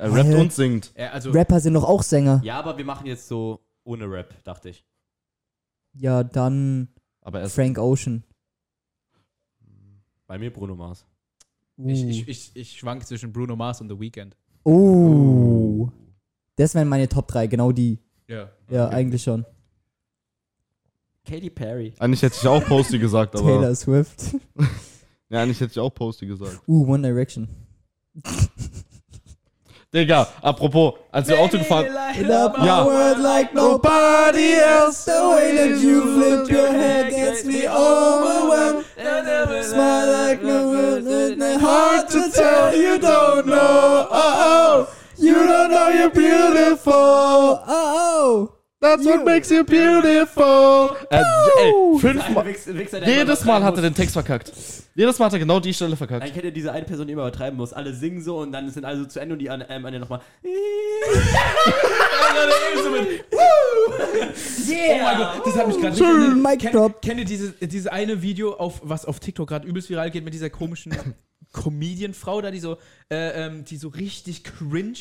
[0.00, 0.40] Er rappt Hä?
[0.40, 0.92] und singt.
[0.94, 2.40] Er, also, Rapper sind doch auch Sänger.
[2.42, 4.82] Ja, aber wir machen jetzt so ohne Rap, dachte ich.
[5.92, 6.88] Ja, dann
[7.20, 7.54] Aber er ist.
[7.54, 8.24] Frank Ocean.
[10.26, 11.04] Bei mir Bruno Mars.
[11.76, 11.90] Uh.
[11.90, 14.36] ich, ich, ich, ich schwank zwischen Bruno Mars und The Weeknd.
[14.64, 15.90] oh.
[16.56, 17.98] Das wären meine Top 3, genau die.
[18.26, 18.50] Ja.
[18.70, 19.44] Ja, eigentlich schon.
[21.26, 21.94] Katy Perry.
[21.98, 23.46] Eigentlich hätte ich auch Posty gesagt, aber.
[23.46, 24.36] Taylor Swift.
[25.32, 26.60] Ja, eigentlich hätte ich auch Posty gesagt.
[26.66, 27.48] Uh, One Direction.
[29.92, 31.92] Digga, apropos, als wir Auto gefahren.
[32.64, 32.84] Ja.
[33.18, 35.04] like nobody else.
[35.04, 38.84] The way that you flip your head gets me overwhelmed.
[39.64, 42.72] Smile like no one, hard to tell.
[42.72, 44.06] You don't know.
[44.12, 44.88] Oh, oh.
[45.18, 46.92] You don't know you're beautiful.
[46.94, 48.59] Oh, oh.
[48.82, 50.96] That's what makes you beautiful.
[51.10, 52.46] Äh, ey, fünfmal.
[53.04, 54.52] Jedes Mal hat er den Text verkackt.
[54.94, 56.22] Jedes Mal hat er genau die Stelle verkackt.
[56.24, 57.74] Dann kennt ihr diese eine Person, die immer übertreiben muss.
[57.74, 60.00] Alle singen so und dann sind alle so zu Ende und die an- ähm, eine
[60.00, 60.20] nochmal.
[64.72, 67.02] Oh mein Gott, das hat mich gerade Schön, Mic Kennt, drop.
[67.02, 70.32] kennt ihr dieses, dieses eine Video, auf, was auf TikTok gerade übelst viral geht mit
[70.34, 70.94] dieser komischen
[71.52, 72.76] Comedian-Frau da, die so,
[73.10, 74.94] äh, ähm, die so richtig cringe,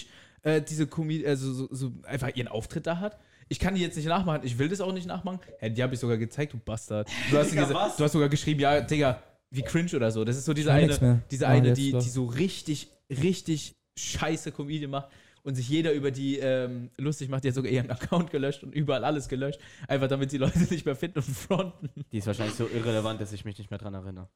[0.43, 3.17] äh, diese Comedian, also so, so einfach ihren Auftritt da hat?
[3.49, 5.39] Ich kann die jetzt nicht nachmachen, ich will das auch nicht nachmachen.
[5.57, 7.09] Hä, die habe ich sogar gezeigt, du Bastard.
[7.31, 7.97] Du hast, Digga, was?
[7.97, 10.23] du hast sogar geschrieben, ja, Digga, wie cringe oder so.
[10.23, 14.91] Das ist so diese eine, diese Ah, eine, die, die so richtig, richtig scheiße Comedian
[14.91, 15.09] macht
[15.41, 17.43] und sich jeder über die ähm, lustig macht.
[17.43, 19.59] Die hat sogar ihren Account gelöscht und überall alles gelöscht.
[19.87, 21.89] Einfach damit die Leute nicht mehr finden und fronten.
[22.11, 24.29] Die ist wahrscheinlich so irrelevant, dass ich mich nicht mehr dran erinnere.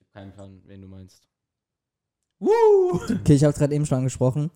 [0.00, 1.28] Ich habe keinen Plan, wen du meinst.
[2.40, 2.94] Woo!
[2.94, 4.50] Okay, ich habe gerade eben schon angesprochen.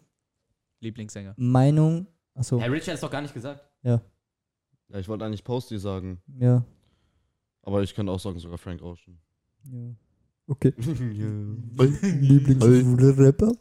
[0.81, 1.35] Lieblingssänger.
[1.37, 2.09] Meinung.
[2.35, 3.65] Achso, Herr Richard ist doch gar nicht gesagt.
[3.83, 4.01] Ja,
[4.99, 6.21] ich wollte eigentlich Posty sagen.
[6.39, 6.65] ja.
[7.67, 9.19] Aber ich könnte auch sagen, sogar Frank Ocean.
[9.73, 9.95] ja.
[10.47, 10.75] Okay.
[10.79, 11.85] ja.
[12.21, 13.53] Lieblingsrapper?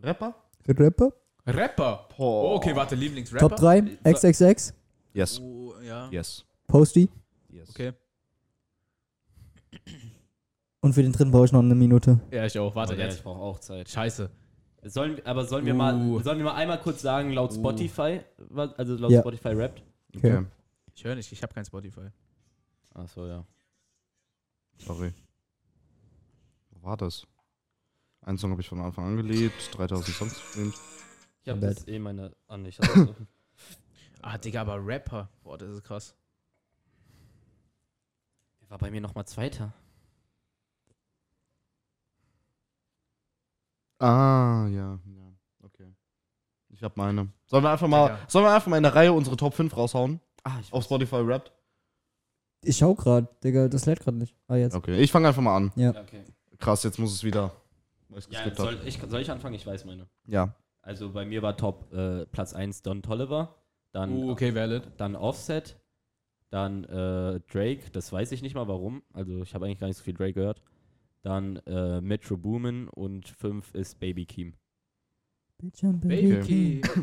[0.00, 0.34] Rapper?
[0.68, 1.12] Rapper?
[1.46, 2.08] Rapper.
[2.16, 2.42] Boah.
[2.52, 3.48] Oh, okay, warte, Lieblingsrapper.
[3.48, 3.98] Top 3?
[4.04, 4.72] XXX?
[5.12, 5.40] Yes.
[5.40, 6.08] Oh, ja.
[6.10, 6.44] Yes.
[6.68, 7.08] Posty?
[7.48, 7.70] yes.
[7.70, 7.92] Okay.
[10.80, 12.20] Und für den dritten brauche ich noch eine Minute.
[12.30, 12.74] Ja, ich auch.
[12.74, 13.16] Warte, Oh, ja, jetzt.
[13.16, 13.88] Ich brauche auch Zeit.
[13.88, 14.30] Scheiße.
[14.82, 15.76] Sollen, aber sollen wir, Uh.
[15.76, 17.54] mal, sollen wir mal einmal kurz sagen, laut Uh.
[17.54, 19.20] Spotify, was, also laut Ja.
[19.20, 19.82] Spotify rappt?
[20.16, 20.36] Okay.
[20.36, 20.46] Okay.
[20.94, 22.08] Ich höre nicht, ich habe kein Spotify.
[22.94, 23.44] Achso, ja.
[24.78, 25.12] Sorry.
[26.70, 27.26] Wo war das?
[28.22, 30.74] Einen Song habe ich von Anfang an geliebt, 3000 Songs gestreamt.
[31.42, 31.76] Ich habe Bad.
[31.76, 32.64] das eh meine an.
[32.66, 33.26] Ich hab's offen.
[34.20, 35.28] Ah, Digga, aber Rapper.
[35.44, 36.16] Boah, das ist krass.
[38.60, 39.72] Der war bei mir nochmal Zweiter.
[43.98, 45.32] Ah, ja, ja,
[45.62, 45.92] okay.
[46.70, 47.28] Ich habe meine.
[47.46, 48.18] Sollen wir einfach mal, Digga.
[48.28, 50.20] sollen wir einfach mal in der Reihe unsere Top 5 raushauen?
[50.44, 51.52] Ah, ich Auf Spotify Rappt?
[52.62, 54.34] Ich schau grad, Digga, das lädt grad nicht.
[54.48, 54.74] Ah, jetzt.
[54.74, 55.72] Okay, ich fange einfach mal an.
[55.76, 55.92] Ja.
[55.92, 56.24] Ja, okay.
[56.58, 57.52] Krass, jetzt muss es wieder.
[58.30, 59.54] Ja, soll ich, soll ich anfangen?
[59.54, 60.08] Ich weiß meine.
[60.26, 60.54] Ja.
[60.82, 63.54] Also bei mir war Top äh, Platz 1 Don Tolliver,
[63.92, 64.82] dann, Uh, okay, valid.
[64.96, 65.76] dann Offset,
[66.50, 69.98] dann äh, Drake, das weiß ich nicht mal warum, also ich habe eigentlich gar nicht
[69.98, 70.62] so viel Drake gehört.
[71.22, 74.54] Dann äh, Metro Boomin und 5 ist Baby Keem.
[75.58, 76.80] Bitch and Baby Okay.
[76.80, 77.00] Key.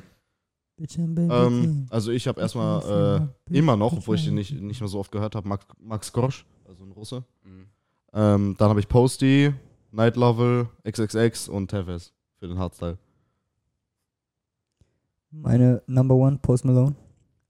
[0.78, 4.60] Bitch and Baby Ähm, also ich habe erstmal äh, immer noch, obwohl ich den nicht,
[4.60, 7.24] nicht mehr so oft gehört habe, Max, Max Grosch, also ein Russe.
[7.44, 7.66] Mhm.
[8.14, 9.54] Ähm, dann habe ich Posty,
[9.92, 12.98] Night Level, XXX und Tevez für den Hardstyle.
[15.32, 16.96] Meine Number One, Post Malone.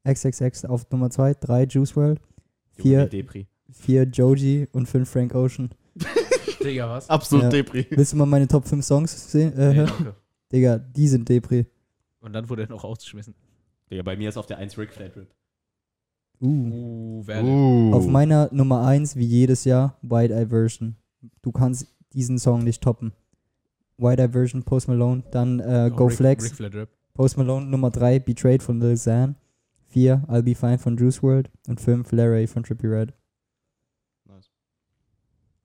[0.07, 2.19] XXX auf Nummer 2, 3 Juice World,
[2.77, 3.47] Junge, 4 die Depri.
[3.71, 5.69] vier Joji und 5 Frank Ocean.
[6.65, 7.09] Digga, was?
[7.09, 7.49] Absolut Ja.
[7.49, 7.85] Depri.
[7.89, 9.53] Willst du mal meine Top 5 Songs sehen?
[9.57, 10.15] Äh, Nee, danke.
[10.51, 11.65] Digga, die sind Depri.
[12.19, 13.33] Und dann wurde er noch rausgeschmissen.
[13.89, 15.27] Ja, bei mir ist auf der 1 Rick Flat Rip.
[16.41, 16.47] Uh.
[16.47, 17.23] Uh.
[17.27, 17.93] Uh.
[17.93, 20.95] Auf meiner Nummer 1, wie jedes Jahr, White Eye Version.
[21.41, 23.13] Du kannst diesen Song nicht toppen.
[23.97, 26.59] White Eye Version, Post Malone, dann äh, Oh, Go Rick- Flex.
[26.59, 26.89] Rick.
[27.13, 29.35] Post Malone Nummer 3, Betrayed von Lil Xan.
[29.89, 31.49] 4, I'll Be Fine von Juice World.
[31.67, 33.13] Und 5, Larry von Trippie Red.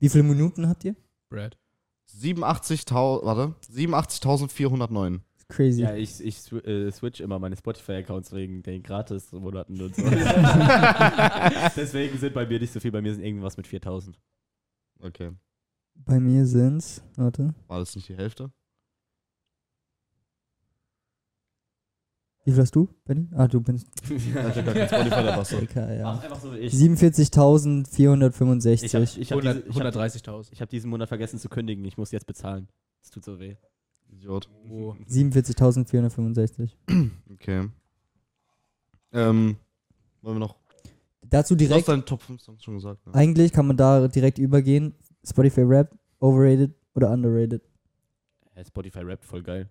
[0.00, 0.96] Wie viele Minuten habt ihr?
[1.28, 1.56] Brad.
[2.08, 5.20] 87.000, warte, 87.409.
[5.48, 5.82] Crazy.
[5.82, 10.02] Ja, ich, ich äh, switch immer meine Spotify-Accounts wegen den Gratis-Monaten und so.
[11.76, 14.18] Deswegen sind bei mir nicht so viel, bei mir sind irgendwas mit 4000.
[15.00, 15.32] Okay.
[15.94, 17.54] Bei mir sind's, warte.
[17.66, 18.50] War das nicht die Hälfte?
[22.44, 23.28] Wie viel hast du, Benny?
[23.34, 25.60] Ah, du bist Ich hab gar kein Spotify der Basse.
[25.60, 26.18] Dicker, Mach ja.
[26.20, 26.72] einfach so wie ich.
[26.72, 28.84] 47.465.
[28.84, 30.48] Ich habe ich hab Hundert- diese, ich hab, 130.000.
[30.52, 31.84] ich hab diesen Monat vergessen zu kündigen.
[31.84, 32.68] Ich muss jetzt bezahlen.
[33.02, 33.56] Das tut so weh.
[34.10, 34.48] Idiot.
[34.70, 34.94] Oh.
[35.08, 36.70] 47.465.
[37.34, 37.68] Okay.
[39.12, 39.56] Ähm,
[40.22, 40.56] wollen wir noch.
[41.28, 43.06] Dazu Du hast direkt, deinen Top 5 Songs schon gesagt.
[43.06, 43.14] Ne?
[43.14, 44.94] eigentlich kann man da direkt übergehen.
[45.24, 47.62] Spotify Rap, overrated oder underrated?
[48.66, 49.68] Spotify rappt voll geil.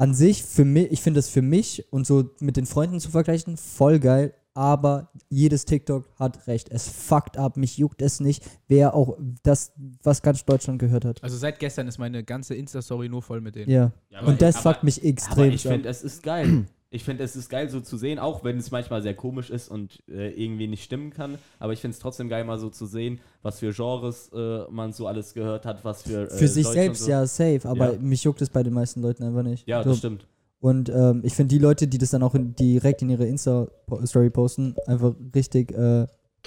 [0.00, 3.10] An sich, für mich, ich finde das für mich und so mit den Freunden zu
[3.10, 4.32] vergleichen, voll geil.
[4.54, 6.70] Aber jedes TikTok hat recht.
[6.70, 11.22] Es fuckt ab, mich juckt es nicht, wer auch das, was ganz Deutschland gehört hat.
[11.22, 13.70] Also seit gestern ist meine ganze Insta-Story nur voll mit denen.
[13.70, 13.92] Ja.
[14.10, 15.72] Ja, Und das aber- fuckt mich Aber extrem ich ab.
[15.74, 16.66] finde, es ist geil.
[16.92, 19.68] Ich finde, es ist geil, so zu sehen, auch wenn es manchmal sehr komisch ist
[19.70, 21.38] und äh, irgendwie nicht stimmen kann.
[21.60, 24.92] Aber ich finde es trotzdem geil, mal so zu sehen, was für Genres äh, man
[24.92, 26.22] so alles gehört hat, was für.
[26.28, 27.10] Äh, Für sich Deutsch selbst so.
[27.10, 27.98] ja safe, aber Ja.
[28.00, 29.68] mich juckt es bei den meisten Leuten einfach nicht.
[29.68, 30.26] Ja, so, das stimmt.
[30.58, 34.30] Und ähm, ich finde die Leute, die das dann auch in, direkt in ihre Insta-Story
[34.30, 36.06] posten, einfach richtig äh,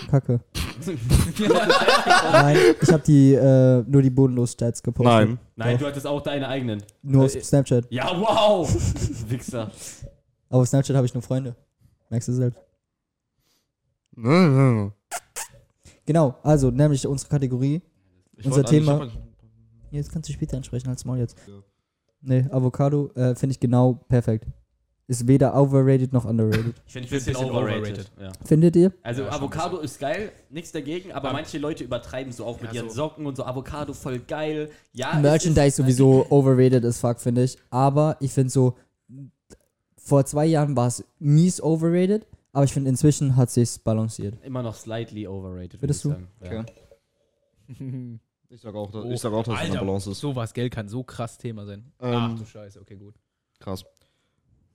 [0.09, 0.41] kacke.
[2.31, 5.13] Nein, ich habe die äh, nur die bodenlos-Stats gepostet.
[5.29, 5.39] Nein.
[5.55, 5.81] Nein, Doch.
[5.81, 6.83] du hattest auch deine eigenen.
[7.01, 7.85] Nur auf Äh, Snapchat.
[7.89, 8.69] Ja, wow!
[9.29, 9.71] Wichser.
[10.53, 11.55] Aber auf Snapchat habe ich nur Freunde.
[12.11, 12.59] Merkst du selbst.
[14.15, 14.23] Ich
[16.05, 17.81] Genau, also nämlich unsere Kategorie.
[18.37, 19.23] Unser wollte eigentlich- Thema- ich hab-
[19.89, 21.37] Jetzt kannst du später ansprechen als Maul jetzt.
[21.47, 21.53] Ja.
[22.21, 24.45] Nee, Avocado äh, finde ich genau perfekt.
[25.07, 26.75] Ist weder overrated noch underrated.
[26.85, 28.11] Ich finde Ich find ein bisschen overrated.
[28.19, 28.31] Ja.
[28.45, 28.93] Findet ihr?
[29.01, 32.71] Also Ja, Avocado ist geil, nichts dagegen, aber Aber- manche Leute übertreiben so auch mit
[32.73, 32.95] Ja, ihren so.
[32.95, 34.69] Socken und so Avocado voll geil.
[34.93, 37.57] Ja, Merchandise ist- sowieso overrated as fuck, finde ich.
[37.71, 38.75] Aber ich finde so,
[40.03, 44.37] vor zwei Jahren war es mies overrated, aber ich finde inzwischen hat sich's balanciert.
[44.43, 45.81] Immer noch slightly overrated.
[45.81, 46.27] Würdest würd du?
[46.41, 46.65] ich sagen.
[47.79, 48.19] Ja.
[48.49, 50.19] Ich sag auch, dass, Oh, ich sag auch dass es eine Balance ist.
[50.19, 51.91] Sowas, Geld kann so krass Thema sein.
[51.99, 53.15] Ähm, Ach du Scheiße, okay, gut.
[53.59, 53.83] Krass.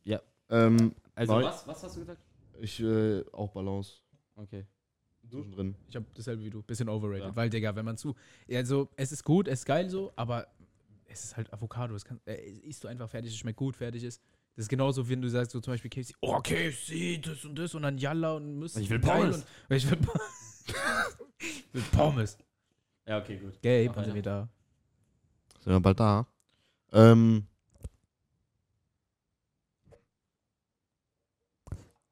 [0.02, 0.20] Ja.
[0.50, 2.20] Ähm, Also was, was hast du gesagt?
[2.60, 3.92] ich äh, auch Balance.
[4.34, 4.64] Okay.
[5.30, 5.74] Zwischendrin.
[5.88, 7.28] Ich habe dasselbe wie du, bisschen overrated.
[7.28, 7.36] Ja.
[7.36, 8.16] Weil, Digga, wenn man zu.
[8.50, 10.46] Also, es ist gut, es ist geil so, aber
[11.04, 11.92] es ist halt Avocado.
[11.92, 14.22] Das kann, äh, isst du einfach fertig, es schmeckt gut, fertig ist.
[14.58, 17.76] Das ist genauso, wenn du sagst, so zum Beispiel KFC, oh, KFC, das und das
[17.76, 18.82] und dann Yalla und müssen.
[18.82, 19.36] Ich will Pommes.
[19.36, 19.98] Und, ich will,
[21.38, 22.36] ich will Pommes.
[23.06, 23.62] Ja, okay, gut.
[23.62, 24.48] Gabe, dann sind wir da.
[25.60, 26.26] Sind wir bald da?
[26.90, 27.46] Ähm,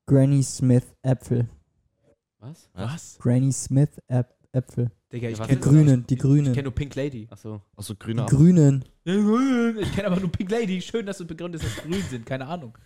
[0.07, 1.49] Granny Smith Äpfel.
[2.39, 2.71] Was?
[2.75, 3.19] Was?
[3.19, 4.93] Granny Smith Äp Äpfel.
[5.13, 6.53] Digga, ich Ja, Die kenne ist Grünen, die Ich Grünen.
[6.53, 7.29] kenne nur Pink Lady.
[7.31, 7.61] Achso.
[7.77, 8.85] achso, Die grüne Grünen.
[9.05, 10.81] Ich kenne aber nur Pink Lady.
[10.81, 12.27] Schön, dass du begründest, dass sie grün sind.
[12.27, 12.77] Keine Ahnung.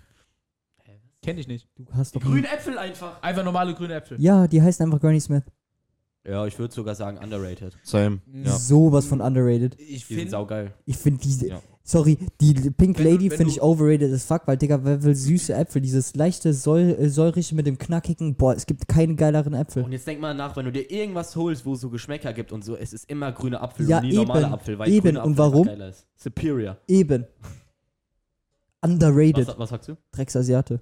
[1.23, 1.69] Kenne ich nicht.
[1.77, 2.21] Du hast doch.
[2.21, 3.23] Grüne Äpfel einfach.
[3.23, 4.21] Einfach normale grüne Äpfel.
[4.21, 5.43] Ja, die heißt einfach Granny Smith.
[6.27, 7.77] Ja, ich würde sogar sagen underrated.
[7.83, 8.21] Same.
[8.33, 8.53] Ja.
[8.53, 9.75] Sowas von underrated.
[9.81, 10.75] Ich Die sind finde, saugeil.
[10.87, 11.49] Ich finde diese.
[11.49, 11.63] Ja.
[11.83, 15.55] Sorry, die Pink Wenn Lady finde ich overrated as fuck, weil, Digga, wer will süße
[15.55, 15.81] Äpfel?
[15.81, 18.37] Dieses leichte, säu äh, säurige mit dem knackigen.
[18.37, 19.83] Boah, es gibt keine geileren Äpfel.
[19.85, 22.53] Und jetzt denk mal nach, wenn du dir irgendwas holst, wo es so Geschmäcker gibt
[22.53, 25.03] und so, es ist immer grüner Apfel Ja, und nie normaler eben, Apfel, weil eben.
[25.03, 25.67] grüner Und Apfel einfach warum?
[25.67, 26.07] geiler ist.
[26.17, 26.77] Superior.
[26.87, 27.27] Eben.
[28.83, 29.49] Underrated.
[29.49, 29.97] Was, was sagst du?
[30.13, 30.81] Drecksasiate.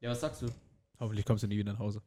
[0.00, 0.46] Ja, was sagst du?
[0.98, 2.00] hoffentlich kommst du nie wieder nach Hause.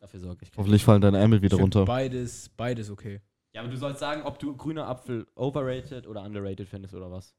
[0.00, 0.50] Dafür sorge ich.
[0.56, 1.84] Hoffentlich fallen deine Ärmel wieder runter.
[1.84, 3.20] Beides, beides okay.
[3.52, 7.34] Ja, aber du sollst sagen, ob du grüner Apfel overrated oder underrated findest oder was.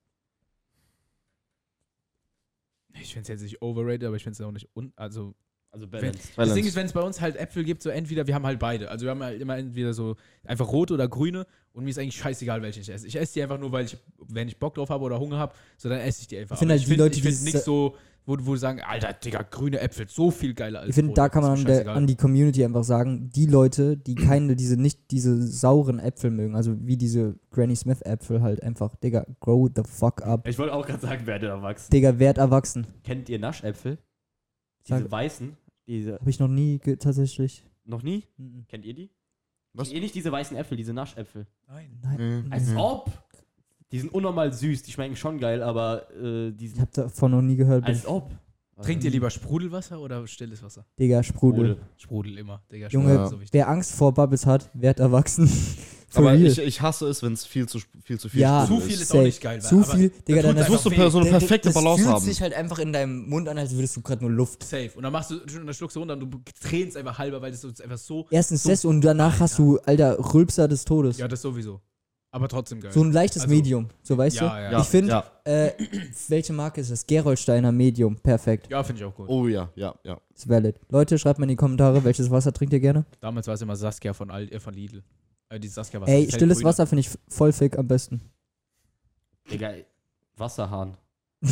[3.01, 5.33] Ich finde es jetzt nicht overrated, aber ich finde es auch nicht un also
[5.71, 6.25] Also Wenn, balanced.
[6.29, 6.55] das Balance.
[6.55, 8.89] Ding ist, wenn es bei uns halt Äpfel gibt, so entweder, wir haben halt beide.
[8.91, 12.17] Also wir haben halt immer entweder so einfach rote oder grüne und mir ist eigentlich
[12.17, 13.07] scheißegal, welche ich esse.
[13.07, 13.97] Ich esse die einfach nur, weil ich,
[14.27, 16.55] wenn ich Bock drauf habe oder Hunger habe, so dann esse ich die einfach.
[16.55, 19.79] Ich finde halt die Leute, ich die nicht so, wo, wo sagen, Alter, Digga, grüne
[19.79, 22.83] Äpfel, so viel geiler als Ich finde, da kann man der, an die Community einfach
[22.83, 27.75] sagen, die Leute, die keine, diese, nicht diese sauren Äpfel mögen, also wie diese Granny
[27.75, 30.47] Smith Äpfel halt einfach, Digga, grow the fuck up.
[30.47, 31.91] Ich wollte auch gerade sagen, werde erwachsen.
[31.91, 32.87] Digga, werd erwachsen.
[33.03, 33.97] Kennt ihr Naschäpfel?
[34.87, 35.57] Diese Sag- weißen,
[35.87, 36.13] diese.
[36.19, 37.63] Habe ich noch nie tatsächlich.
[37.85, 38.23] Noch nie?
[38.37, 38.65] Mhm.
[38.67, 39.09] Kennt ihr die?
[39.73, 39.87] Was?
[39.87, 41.47] Kennt ihr nicht diese weißen Äpfel, diese Naschäpfel?
[41.67, 41.99] Nein.
[42.03, 42.43] Nein.
[42.45, 42.51] Mhm.
[42.51, 43.11] Als ob!
[43.91, 46.81] Die sind unnormal süß, die schmecken schon geil, aber äh, die Ich sind.
[46.81, 47.83] habe davon noch nie gehört.
[47.85, 48.31] Als ob!
[48.81, 50.85] Trinkt ihr lieber Sprudelwasser oder stilles Wasser?
[50.97, 51.77] Digga, Sprudel.
[51.97, 52.87] Sprudel immer, Digga.
[52.87, 53.53] Junge, Sprudel ist so wichtig.
[53.53, 55.47] wer Angst vor Bubbles hat, werd erwachsen.
[56.13, 58.65] Aber ich, ich hasse es, wenn es viel zu, viel zu viel Ja.
[58.65, 59.01] Sprudel Zu viel ist.
[59.03, 61.69] ist auch nicht geil, Zu aber viel, Digga, dann Das musst du so eine perfekte
[61.69, 62.25] das Balance fühlt haben.
[62.25, 64.63] sich halt einfach in deinem Mund an, als würdest du gerade nur Luft.
[64.63, 64.89] Safe.
[64.95, 67.51] Und dann machst du schon eine Schluck so runter und du tränst einfach halber, weil
[67.51, 68.25] das so- einfach so.
[68.31, 71.17] Erstens So- das und danach hast du, Alter, Rülpser des Todes.
[71.19, 71.79] Ja, das sowieso.
[72.33, 72.91] Aber trotzdem geil.
[72.93, 74.61] So ein leichtes Also- Medium, so weißt ja, du?
[74.63, 74.71] ja.
[74.71, 75.25] Ja, Ich finde, ja.
[75.43, 75.71] äh,
[76.29, 77.05] welche Marke ist das?
[77.05, 78.67] Geroldsteiner Medium, perfekt.
[78.69, 79.27] Ja, finde ich auch gut.
[79.27, 80.17] Oh ja, ja, ja.
[80.33, 80.75] Ist valid.
[80.89, 83.05] Leute, schreibt mal in die Kommentare, welches Wasser trinkt ihr gerne?
[83.19, 85.03] Damals war es immer Saskia von, Al äh, von Lidl.
[85.49, 86.11] Äh, die Saskia Wasser.
[86.13, 86.63] Ey, stilles hellgrüne.
[86.63, 88.21] Wasser finde ich voll fick am besten.
[89.51, 89.73] Digga,
[90.37, 90.95] Wasserhahn.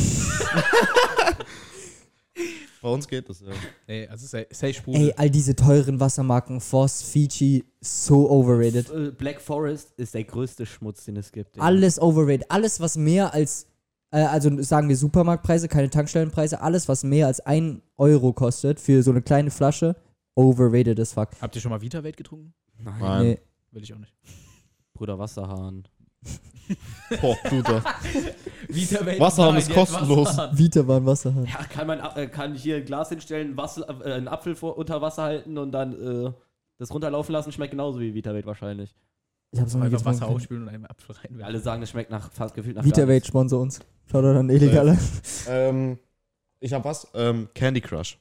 [2.82, 3.48] Bei uns geht das, ja.
[3.86, 5.08] Nee, also safe, safe Sprudel.
[5.08, 8.90] Ey, all diese teuren Wassermarken, Voss, Fiji, so overrated.
[8.90, 11.56] Äh, Black Forest ist der größte Schmutz, den es gibt.
[11.56, 11.64] Digga.
[11.64, 12.50] Alles overrated.
[12.50, 13.66] Alles, was mehr als,
[14.12, 19.02] äh, also sagen wir Supermarktpreise, keine Tankstellenpreise, alles, was mehr als 1 Euro kostet für
[19.02, 19.94] so eine kleine Flasche,
[20.34, 21.30] overrated as fuck.
[21.40, 22.54] Habt ihr schon mal Vita-Welt getrunken?
[22.78, 22.94] Nein.
[22.98, 23.26] Nein.
[23.26, 23.38] Nee.
[23.72, 24.14] Will ich auch nicht.
[24.94, 25.84] Bruder Wasserhahn.
[27.20, 27.82] Boah, Bruder.
[28.68, 29.18] Vita-Welt.
[29.18, 30.28] Wasserhahn ist kostenlos.
[30.52, 31.44] Vita war ein Wasserhahn.
[31.46, 35.02] Ja, kann man äh, kann hier ein Glas hinstellen, Wasser, äh, einen Apfel vor, unter
[35.02, 36.32] Wasser halten und dann äh,
[36.78, 38.94] das runterlaufen lassen, schmeckt genauso wie Vitawelt wahrscheinlich.
[39.50, 40.36] Ich hab's noch nie Einfach Wasser getrunken.
[40.36, 41.42] ausspülen und einen Apfel reinwerfen.
[41.42, 43.80] Alle sagen, es schmeckt nach fast gefühlt nach Vita Welt sponsor uns.
[44.08, 44.96] Schaut doch an illegale.
[45.48, 45.98] ähm,
[46.60, 47.08] ich hab was?
[47.14, 48.16] Ähm, Candy Crush.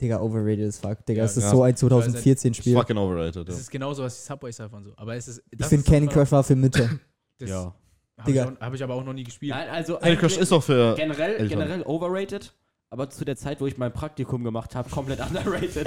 [0.00, 1.04] Digga, overrated as fuck.
[1.06, 1.50] Digga, Ja, es ist ja.
[1.50, 2.74] so ein 2014 Ist Spiel.
[2.74, 3.60] fucking overrated, Das ja.
[3.60, 4.92] ist genauso was die Subway Surfer und so.
[4.96, 5.42] Aber es ist.
[5.50, 6.98] Ich finde Candy Crush war für Mitte.
[7.38, 7.74] Das Ja.
[8.18, 9.54] Habe ich, hab ich aber auch noch nie gespielt.
[9.54, 10.94] Nein, also Candy Crush ist doch für.
[10.96, 11.48] generell, Eltern.
[11.48, 12.52] generell overrated,
[12.90, 15.86] aber zu der Zeit, wo ich mein Praktikum gemacht habe, komplett underrated.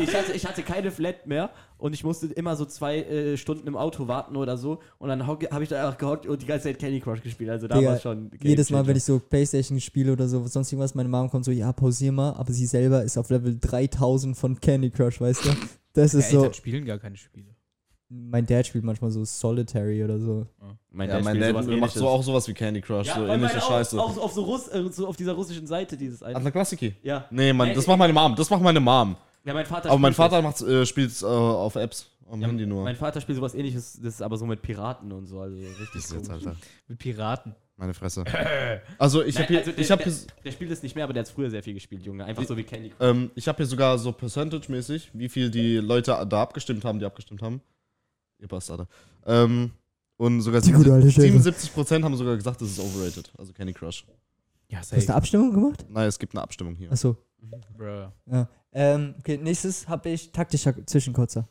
[0.00, 3.66] ich, hatte, ich, hatte, keine Flat mehr und ich musste immer so zwei äh, Stunden
[3.66, 6.68] im Auto warten oder so und dann habe ich da einfach gehockt und die ganze
[6.68, 7.50] Zeit Candy Crush gespielt.
[7.50, 8.30] Also da Digga, war schon.
[8.30, 11.44] Game Jedes Mal, wenn ich so Playstation spiele oder so, sonst irgendwas, meine Mom kommt
[11.44, 15.44] so, ja, pausier mal, aber sie selber ist auf Level 3000 von Candy Crush, weißt
[15.44, 15.50] du?
[15.92, 16.44] Das ist ja, so.
[16.44, 17.51] Eltern spielen gar keine Spiele.
[18.14, 20.46] Mein Dad spielt manchmal so Solitary oder so.
[20.90, 21.94] Mein Ja, Dad mein Dad sowas macht Ähnliches.
[21.94, 23.98] so auch sowas wie Candy Crush, Ja, so ähnliche auch, Scheiße.
[24.00, 26.36] Auch, auf, so Russ, äh, so auf dieser russischen Seite dieses eine.
[26.36, 26.94] Atla Klassiki.
[27.02, 27.24] Ja.
[27.30, 28.34] Nee, Mann, Ey, das macht meine Mom.
[28.36, 29.16] Das macht meine Mom.
[29.44, 32.08] ja, mein Vater Aber mein Vater macht, äh, spielt äh, auf Apps.
[32.30, 32.84] Am Ja, Handy nur.
[32.84, 35.88] Mein Vater spielt sowas ähnliches, das ist aber so mit Piraten und so, also richtig
[35.94, 36.30] Das ist jetzt.
[36.30, 36.56] Alter.
[36.88, 37.54] Mit Piraten.
[37.76, 38.24] Meine Fresse.
[38.98, 41.04] Also, ich habe hier, also der, ich hab der, hier, der spielt es nicht mehr,
[41.04, 42.24] aber der hat früher sehr viel gespielt, Junge.
[42.24, 43.06] Einfach so wie Candy Crush.
[43.08, 47.04] ähm, ich hab hier sogar so Percentage-mäßig, wie viel die Leute da abgestimmt haben, die
[47.06, 47.60] abgestimmt haben.
[48.42, 48.86] Ihr Bastarde.
[49.24, 49.70] Ähm,
[50.18, 51.26] und sogar Die gute alte Schere.
[51.38, 53.32] 77% haben sogar gesagt, das ist overrated.
[53.38, 54.04] Also Candy Crush.
[54.68, 55.14] Ja, Hast du eine safe.
[55.16, 55.84] Abstimmung gemacht?
[55.88, 56.90] Nein, es gibt eine Abstimmung hier.
[56.92, 57.16] Achso.
[57.76, 58.08] Bruh.
[58.30, 58.48] Ja.
[58.72, 61.48] Ähm, okay, nächstes habe ich taktischer Zwischenkotzer.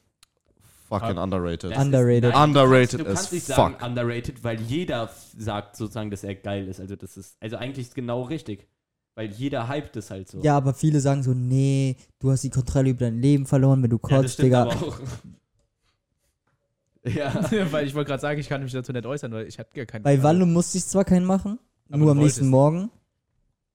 [0.90, 1.78] Fucking underrated.
[1.78, 2.26] Underrated.
[2.26, 3.88] Ist, nein, Underrated du kannst, du as kannst nicht sagen fuck.
[3.88, 6.80] underrated, weil jeder sagt sozusagen, dass er geil ist.
[6.82, 8.68] Also das ist, also eigentlich ist genau richtig.
[9.16, 10.40] Weil jeder hypt es halt so.
[10.42, 13.90] Ja, aber viele sagen so, nee, du hast die Kontrolle über dein Leben verloren, wenn
[13.90, 14.70] du Ja, kotzt, stimmt Digga.
[17.06, 17.34] Ja.
[17.72, 19.86] weil ich wollte gerade sagen, ich kann mich dazu nicht äußern, weil ich hatte gar
[19.86, 20.04] keinen.
[20.04, 21.60] Bei Wallo musste ich zwar keinen machen,
[21.90, 22.48] Aber nur am nächsten.
[22.48, 22.90] Morgen.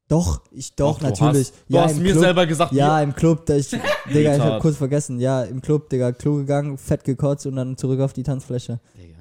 [0.09, 1.49] Doch, ich doch, du natürlich.
[1.49, 3.71] Hast, du ja, hast mir Club, selber gesagt, Ja, im Club, da ich,
[4.15, 5.19] Digga, ich hab kurz vergessen.
[5.19, 8.79] Ja, im Club, Digga, Klo gegangen, fett gekotzt und dann zurück auf die Tanzfläche.
[8.97, 9.19] Digga.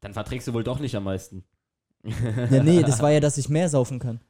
[0.00, 1.42] Dann verträgst du wohl doch nicht am meisten.
[2.50, 4.20] Ja, nee, das war ja, dass ich mehr saufen kann.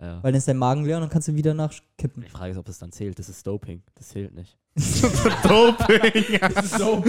[0.00, 0.22] Ja.
[0.22, 2.22] Weil dann ist dein Magen leer und dann kannst du wieder nachkippen.
[2.22, 3.18] Die Frage ist, ob das dann zählt.
[3.18, 3.82] Das ist Doping.
[3.94, 4.56] Das zählt nicht.
[5.42, 6.38] Doping.
[6.40, 7.02] Das ist so.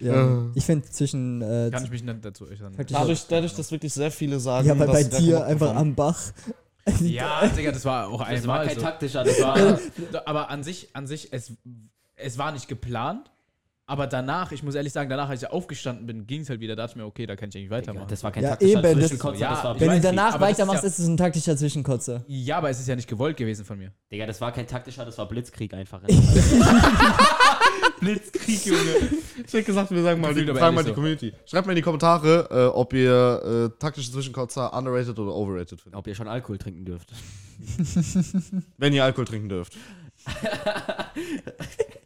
[0.00, 0.46] Ja.
[0.54, 1.42] Ich finde zwischen.
[1.42, 2.74] Äh, Kann ich mich nicht dazu äußern.
[2.88, 6.20] Dadurch, dadurch, dass wirklich sehr viele sagen, ja, weil bei dir einfach am Bach.
[7.02, 8.80] Ja, Digga, das war auch Das einmal war kein so.
[8.80, 9.78] taktischer, das war.
[10.24, 11.52] Aber an sich, an sich, es,
[12.16, 13.30] es war nicht geplant.
[13.90, 16.76] Aber danach, ich muss ehrlich sagen, danach, als ich aufgestanden bin, ging es halt wieder.
[16.76, 18.06] Da dachte ich mir, okay, da kann ich eigentlich weitermachen.
[18.08, 20.04] das war kein Ja, taktischer eben, das- Zwischenkotzer, Ja, das war ich Wenn du nicht,
[20.04, 22.22] danach aber das ist weitermachst, ja- ist es ein taktischer Zwischenkotzer.
[22.28, 23.90] ja, aber es ist ja nicht gewollt gewesen von mir.
[24.12, 26.02] Digga, das war kein taktischer, das war Blitzkrieg einfach.
[28.00, 28.80] Blitzkrieg, Junge.
[29.36, 30.94] Ich hätte gesagt, wir sagen mal, die, fragen mal die so.
[30.94, 31.32] Community.
[31.46, 35.98] Schreibt mal in die Kommentare, äh, ob ihr äh, taktische Zwischenkotzer underrated oder overrated findet.
[35.98, 37.12] Ob ihr schon Alkohol trinken dürft.
[38.76, 39.76] Wenn ihr Alkohol trinken dürft.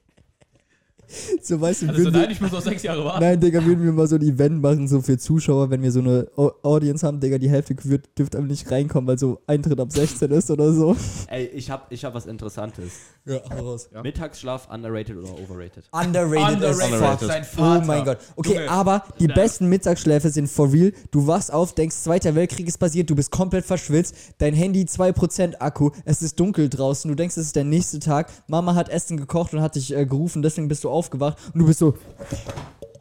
[1.42, 3.20] So, weißt du, Also, nein, ich muss noch sechs Jahre warten.
[3.20, 6.00] nein, Digga, würden wir mal so ein Event machen, so für Zuschauer, wenn wir so
[6.00, 9.78] eine Au- Audience haben, Digga, die Hälfte wird, dürfte aber nicht reinkommen, weil so Eintritt
[9.80, 10.96] ab 16 ist oder so.
[11.28, 12.92] Ey, ich hab, ich hab was Interessantes.
[13.24, 13.88] Ja, raus.
[13.92, 14.02] Ja.
[14.02, 15.84] Mittagsschlaf, underrated oder overrated?
[15.92, 16.98] Underrated, Underrated.
[17.20, 17.20] fuck.
[17.28, 17.86] Sein Oh Vater.
[17.86, 18.18] mein Gott.
[18.36, 18.70] Okay, Junge.
[18.70, 19.34] aber die Nein.
[19.36, 20.92] besten Mittagsschläfe sind for real.
[21.10, 25.56] Du wachst auf, denkst, Zweiter Weltkrieg ist passiert, du bist komplett verschwitzt, dein Handy 2%
[25.60, 29.16] Akku, es ist dunkel draußen, du denkst, es ist der nächste Tag, Mama hat Essen
[29.16, 31.96] gekocht und hat dich äh, gerufen, deswegen bist du aufgewacht und du bist so,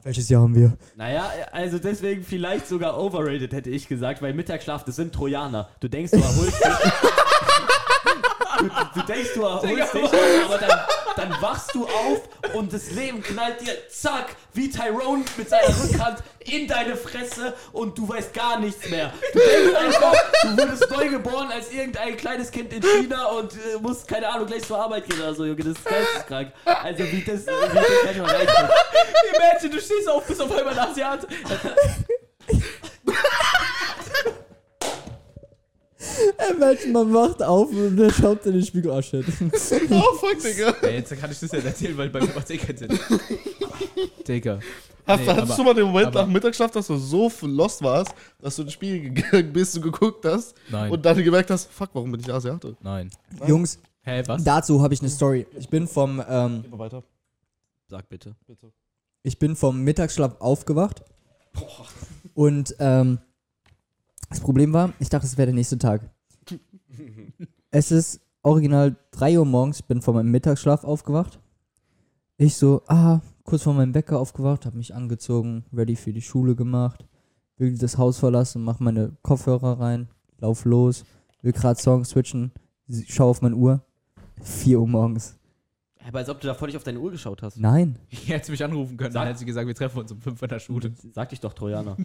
[0.03, 0.73] welches Jahr haben wir?
[0.95, 5.69] Naja, also deswegen vielleicht sogar overrated, hätte ich gesagt, weil Mittagsschlaf, das sind Trojaner.
[5.79, 6.71] Du denkst, du erholst dich.
[8.59, 10.03] Du, du denkst, du erholst dich,
[10.45, 10.79] aber dann,
[11.15, 12.21] dann wachst du auf
[12.53, 17.97] und das Leben knallt dir, zack, wie Tyrone mit seiner Rückhand in deine Fresse und
[17.97, 19.13] du weißt gar nichts mehr.
[19.33, 23.77] Du denkst einfach, du wurdest neu geboren als irgendein kleines Kind in China und äh,
[23.79, 26.51] musst, keine Ahnung, gleich zur Arbeit gehen oder so, Junge, das ist geisteskrank.
[26.65, 28.47] Also wie das, wie das kann ich mal.
[29.35, 31.27] Imagine, du stehst auf, bist auf einmal ein Asiat.
[36.55, 39.25] Imagine, man wacht auf und der schaut in den Spiegel, oh shit.
[39.91, 40.73] Oh, fuck, Digga.
[40.81, 42.89] Ja, jetzt kann ich das ja erzählen, weil bei mir macht es eh keinen Sinn.
[44.27, 44.59] Digga.
[45.05, 47.81] Hast, Nee, hattest aber- du mal den Moment aber- nach Mittagsschlaf, dass du so lost
[47.81, 50.91] warst, dass du ins Spiegel gegangen bist und geguckt hast Nein.
[50.91, 52.75] und dann gemerkt hast, fuck, warum bin ich Asiate?
[52.81, 53.09] Nein.
[53.47, 54.43] Jungs, Hä, was?
[54.43, 55.45] dazu habe ich eine Story.
[55.57, 57.03] Ich bin vom, ähm, Geh mal weiter.
[57.87, 58.35] Sag bitte.
[58.47, 58.71] Bitte.
[59.23, 61.03] ich bin vom Mittagsschlaf aufgewacht
[62.33, 63.19] und ähm,
[64.31, 66.09] das Problem war, ich dachte, es wäre der nächste Tag.
[67.69, 71.39] es ist original 3 Uhr morgens, ich bin von meinem Mittagsschlaf aufgewacht.
[72.37, 76.55] Ich so, ah, kurz vor meinem Wecker aufgewacht, habe mich angezogen, ready für die Schule
[76.55, 77.05] gemacht,
[77.57, 81.03] will das Haus verlassen, mach meine Kopfhörer rein, lauf los,
[81.43, 82.51] will gerade Songs switchen,
[83.07, 83.85] schau auf meine Uhr,
[84.41, 85.37] 4 Uhr morgens.
[86.07, 87.57] Aber als ob du davor nicht auf deine Uhr geschaut hast.
[87.59, 87.99] Nein.
[88.09, 90.41] Ich hätte mich anrufen können, dann Sag- hätte sie gesagt, wir treffen uns um 5
[90.41, 90.91] in der Schule.
[91.13, 91.95] Sag dich doch, Trojaner.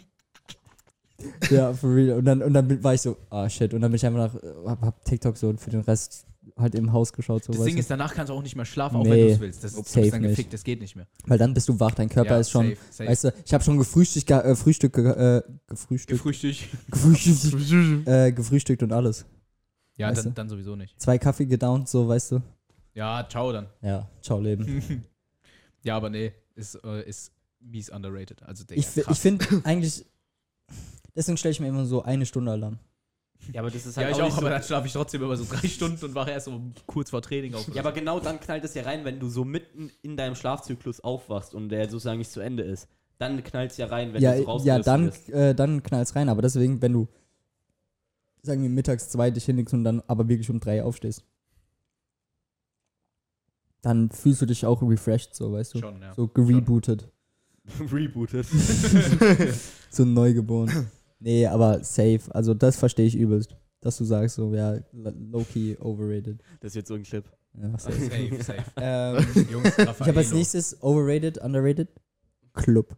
[1.51, 2.19] Ja, for real.
[2.19, 3.73] Und dann, und dann war ich so, ah shit.
[3.75, 6.27] Und dann bin ich einfach nach, hab, hab TikTok so und für den Rest
[6.59, 7.45] halt im Haus geschaut.
[7.45, 9.33] So, Das Ding ist, danach kannst du auch nicht mehr schlafen, auch Nee, wenn du
[9.35, 9.65] es willst.
[9.65, 10.31] Das, du safe dann nicht.
[10.31, 11.07] gefickt, das geht nicht mehr.
[11.27, 13.11] Weil dann bist du wach, dein Körper Ja, ist schon, safe, safe.
[13.11, 16.91] weißt du, ich habe schon gefrühstückt, ge- äh, Frühstück, äh, gefrühstückt, Gefrühstückt.
[16.91, 19.27] gefrühstückt, äh, gefrühstückt und alles.
[19.99, 20.99] Ja, dann, dann sowieso nicht.
[21.01, 22.43] Zwei Kaffee gedownt, so, weißt du.
[22.95, 23.67] Ja, ciao dann.
[23.83, 25.03] Ja, ciao Leben.
[25.83, 28.43] ja, aber nee, ist, äh, ist mies underrated.
[28.45, 30.05] Also, Digga, Ich, ich finde eigentlich,
[31.17, 32.79] deswegen stelle ich mir immer so eine Stunde Alarm.
[33.53, 34.93] Ja, aber das ist Ja, halt ich auch, auch, nicht aber so, dann schlafe ich
[34.93, 37.69] trotzdem immer so drei Stunden und wache erst um kurz vor Training auf.
[37.75, 41.01] Ja, aber genau dann knallt es ja rein, wenn du so mitten in deinem Schlafzyklus
[41.01, 42.89] aufwachst und der sozusagen nicht zu Ende ist.
[43.19, 45.31] Dann knallt es ja rein, wenn ja, du so ja, dann, bist.
[45.31, 46.29] äh, dann knallt's rein.
[46.29, 47.09] Aber deswegen, wenn du,
[48.43, 51.25] sagen wir, mittags zwei dich hinlegst und dann aber wirklich um drei aufstehst,
[53.83, 55.79] dann fühlst du dich auch refreshed, so, weißt du.
[55.79, 56.15] Schon, ja.
[56.15, 57.09] So gerebootet.
[57.93, 58.47] Rebooted.
[59.91, 60.91] so neugeboren.
[61.19, 62.21] Nee, aber safe.
[62.31, 63.57] Also das verstehe ich übelst.
[63.81, 66.43] Dass du sagst, so, ja, low-key overrated.
[66.61, 67.25] Das wird so ein Clip.
[67.55, 67.93] Ja, safe.
[68.01, 68.65] Safe, safe.
[68.77, 71.89] ähm, Jungs, ich habe als nächstes overrated, underrated,
[72.53, 72.97] Club.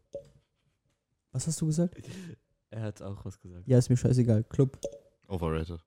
[1.33, 1.97] Was hast du gesagt?
[2.71, 3.67] Er hat auch was gesagt.
[3.67, 4.45] Ja, ist mir scheißegal.
[4.45, 4.79] Club.
[5.27, 5.79] Overrated.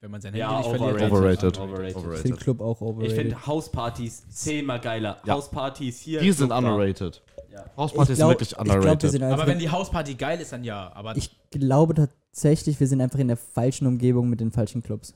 [0.00, 1.10] Wenn man sein Handy Ja, nicht verliert.
[1.10, 1.58] overrated.
[1.58, 1.58] Overrated.
[1.58, 1.86] Overrated.
[1.88, 2.40] Ich finde Overrated.
[2.40, 3.16] Club auch Ich overrated.
[3.16, 5.22] finde Hauspartys zehnmal geiler.
[5.24, 5.34] Ja.
[5.34, 6.20] Hauspartys hier.
[6.20, 7.22] Die sind underrated.
[7.56, 7.64] Ja.
[7.76, 9.10] Hauspartys Ich glaub- sind wirklich wir underrated.
[9.10, 10.92] sind einfach Aber wenn die Hausparty geil ist, dann ja.
[10.94, 15.14] Aber Ich glaube tatsächlich, wir sind einfach in der falschen Umgebung mit den falschen Clubs.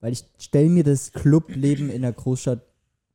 [0.00, 2.60] Weil ich stelle mir das Clubleben in der Großstadt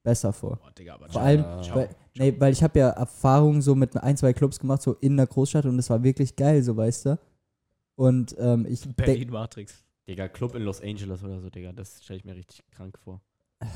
[0.03, 0.59] besser vor.
[0.63, 1.77] Oh, Digga, aber Vor allem, Ciao.
[1.77, 5.17] weil, nee, weil ich habe ja Erfahrungen so mit ein, zwei Clubs gemacht, so in
[5.17, 7.19] der Großstadt und es war wirklich geil, so weißt du.
[7.95, 9.83] Und ähm, ich Berlin Matrix.
[10.07, 11.71] Digga, Club in Los Angeles oder so, Digga.
[11.73, 13.21] Das stelle ich mir richtig krank vor.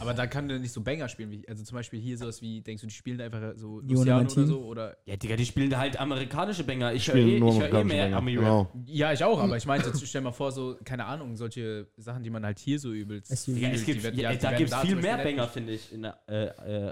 [0.02, 1.32] Aber da kann der nicht so Banger spielen.
[1.32, 4.32] Wie, also zum Beispiel hier sowas wie, denkst du, die spielen einfach so Jonas Luciano
[4.32, 4.60] oder so?
[4.66, 6.94] Oder, Ja, Digga, die spielen halt amerikanische Banger.
[6.94, 8.16] Ich höre eh, nur ich hör eh mehr.
[8.18, 8.44] Ami-Rap.
[8.74, 8.84] Genau.
[8.88, 12.30] ja, ich auch, aber ich meine, stell mal vor, so, keine Ahnung, solche Sachen, die
[12.30, 13.32] man halt hier so übelst.
[13.32, 15.48] Es- Digga, es die gibt, werden- ja, ja, die da gibt es viel mehr Banger,
[15.48, 16.46] finde ich, in äh, äh,
[16.90, 16.92] äh,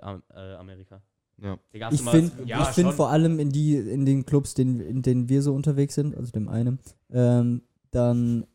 [0.56, 1.02] Amerika.
[1.42, 1.60] Ja.
[1.74, 4.80] Digga, Ich du finde Ja, ich find vor allem in, die, in den Clubs, den,
[4.80, 6.80] in denen wir so unterwegs sind, also dem einen,
[7.12, 7.62] ähm,
[7.92, 8.48] dann,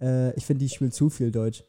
[0.00, 1.64] äh, ich finde, die spielen zu viel Deutsch.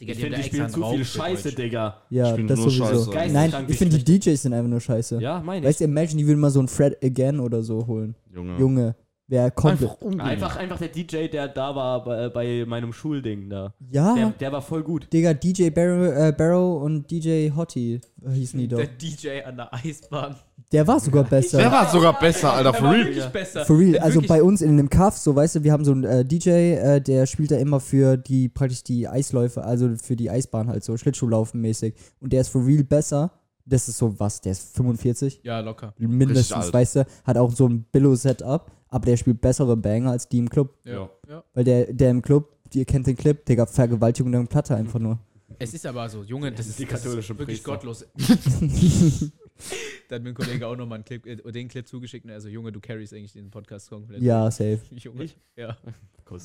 [0.00, 1.52] Digga, ich finde, die spielen zu viel Scheiße.
[1.52, 2.02] Digga.
[2.10, 3.12] Ja, das nur sowieso.
[3.12, 3.32] Scheiße.
[3.32, 4.18] Nein, ich finde, die.
[4.18, 5.20] DJs sind einfach nur scheiße.
[5.20, 5.86] Ja, meine Weißt ich.
[5.86, 8.14] du, imagine, die würden mal so ein Fred Again oder so holen.
[8.34, 8.58] Junge.
[8.58, 8.96] Junge,
[9.28, 9.90] wäre komplett.
[10.02, 10.24] Einfach.
[10.26, 13.72] Einfach, einfach der DJ, der da war bei, bei meinem Schulding da.
[13.90, 15.12] Ja, Der, der war voll gut.
[15.12, 18.78] Digga, DJ Barrow, äh, Barrow und DJ Hottie hießen die doch.
[18.78, 20.36] Der DJ an der Eisbahn.
[20.72, 21.58] Der war sogar besser.
[21.58, 23.04] Der war sogar besser, Alter, Der for real.
[23.06, 23.64] wirklich besser.
[23.64, 25.92] For real, Der also bei uns in dem Kaff, so weißt du, wir haben so
[25.92, 30.16] einen äh, DJ, äh, der spielt da immer für die, praktisch die Eisläufe, also für
[30.16, 31.94] die Eisbahn halt so, Schlittschuhlaufen mäßig.
[32.20, 33.30] Und der ist for real besser.
[33.66, 35.40] Das ist so, was, der ist 45?
[35.42, 35.94] Ja, locker.
[35.96, 36.74] Mindestens, alt.
[36.74, 40.50] weißt du, hat auch so ein Billo-Setup, aber der spielt bessere Banger als die im
[40.50, 40.74] Club.
[40.84, 41.08] Ja.
[41.28, 41.42] ja.
[41.54, 45.18] Weil der, der im Club, ihr kennt den Clip, Digga, Vergewaltigung und Platte einfach nur.
[45.58, 47.70] Es ist aber so, Junge, das ist, Die das katholische ist wirklich Priester.
[47.72, 48.04] gottlos.
[50.08, 52.24] da hat mir ein Kollege auch nochmal einen Clip, äh, den Clip zugeschickt.
[52.24, 54.22] und er so, Junge, du carries eigentlich den Podcast komplett.
[54.22, 54.80] Ja, safe.
[54.90, 55.28] Junge.
[55.56, 55.76] Ja.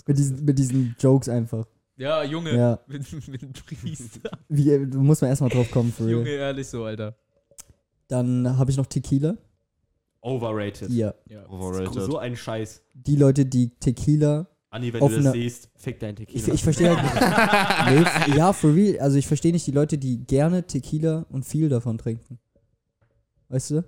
[0.05, 1.65] Mit diesen, mit diesen Jokes einfach.
[1.97, 2.55] Ja, Junge.
[2.55, 2.79] Ja.
[2.87, 4.29] Mit, mit dem Priester.
[4.47, 6.09] Wie, äh, muss man erstmal drauf kommen, real.
[6.11, 7.15] Junge, ehrlich so, Alter.
[8.07, 9.37] Dann habe ich noch Tequila.
[10.21, 10.89] Overrated.
[10.91, 11.13] Ja.
[11.27, 11.47] Ja.
[11.49, 12.01] Overrated.
[12.01, 12.81] So ein Scheiß.
[12.93, 16.53] Die Leute, die Tequila Anni, wenn Auf du das siehst, fick dein Ich, Tequila.
[16.53, 18.27] ich verstehe halt nicht.
[18.29, 18.99] nee, ja, for real.
[18.99, 22.39] Also ich verstehe nicht die Leute, die gerne Tequila und viel davon trinken.
[23.49, 23.83] Weißt du?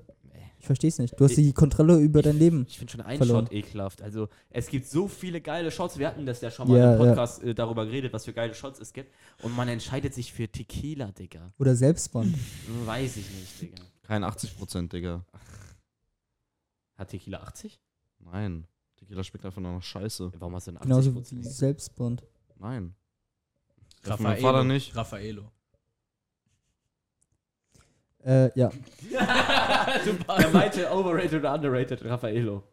[0.59, 1.20] Ich verstehe es nicht.
[1.20, 2.66] Du hast die Kontrolle über dein Leben.
[2.70, 3.45] Ich finde schon einen verloren.
[3.47, 4.01] Shot ekelhaft.
[4.03, 5.97] Also, es gibt so viele geile Shots.
[5.97, 7.07] Wir hatten das ja schon mal Ja, im ja.
[7.07, 9.12] Podcast äh, darüber geredet, was für geile Shots es gibt.
[9.41, 11.51] Und man entscheidet sich für Tequila, Digga.
[11.57, 12.36] Oder Selbstbond.
[12.86, 13.84] Weiß ich nicht, Digga.
[14.03, 15.26] Kein 80%, Digga.
[16.95, 17.80] Hat Tequila 80?
[18.20, 18.68] Nein.
[18.97, 20.32] Tequila schmeckt einfach nur nach Scheiße.
[20.38, 21.43] Warum hast du denn 80 Genauso wie?
[21.43, 22.24] Selbstbond.
[22.59, 22.93] Nein.
[24.20, 24.95] Mein Vater nicht.
[24.95, 25.51] Raffaello.
[28.26, 28.69] Äh, ja.
[29.11, 32.63] Er meinte overrated oder underrated, Raffaello.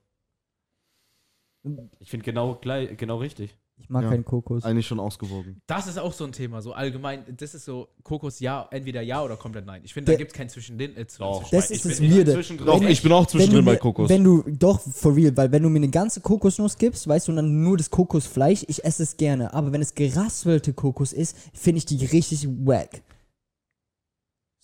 [2.01, 3.57] Ich finde genau, gleich- genau richtig.
[3.81, 4.11] Ich mag Ja.
[4.11, 4.65] keinen Kokos.
[4.65, 5.61] Eigentlich schon ausgewogen.
[5.69, 7.23] Das ist auch so ein Thema, so allgemein.
[7.37, 9.83] Das ist so, Kokos ja, entweder ja oder komplett nein.
[9.85, 10.97] Ich finde, da Der- gibt es kein Zwischendrin.
[10.97, 11.49] Äh, zwischen- Doch.
[11.51, 12.65] Das ich ist bin das Weirde.
[12.65, 14.09] Doch, ich bin auch zwischendrin bei Kokos.
[14.09, 17.33] wenn du, doch, for real, weil wenn du mir eine ganze Kokosnuss gibst, weißt du,
[17.33, 19.53] und dann nur das Kokosfleisch, ich esse es gerne.
[19.55, 23.03] Aber wenn es geraspelte Kokos ist, finde ich die richtig wack.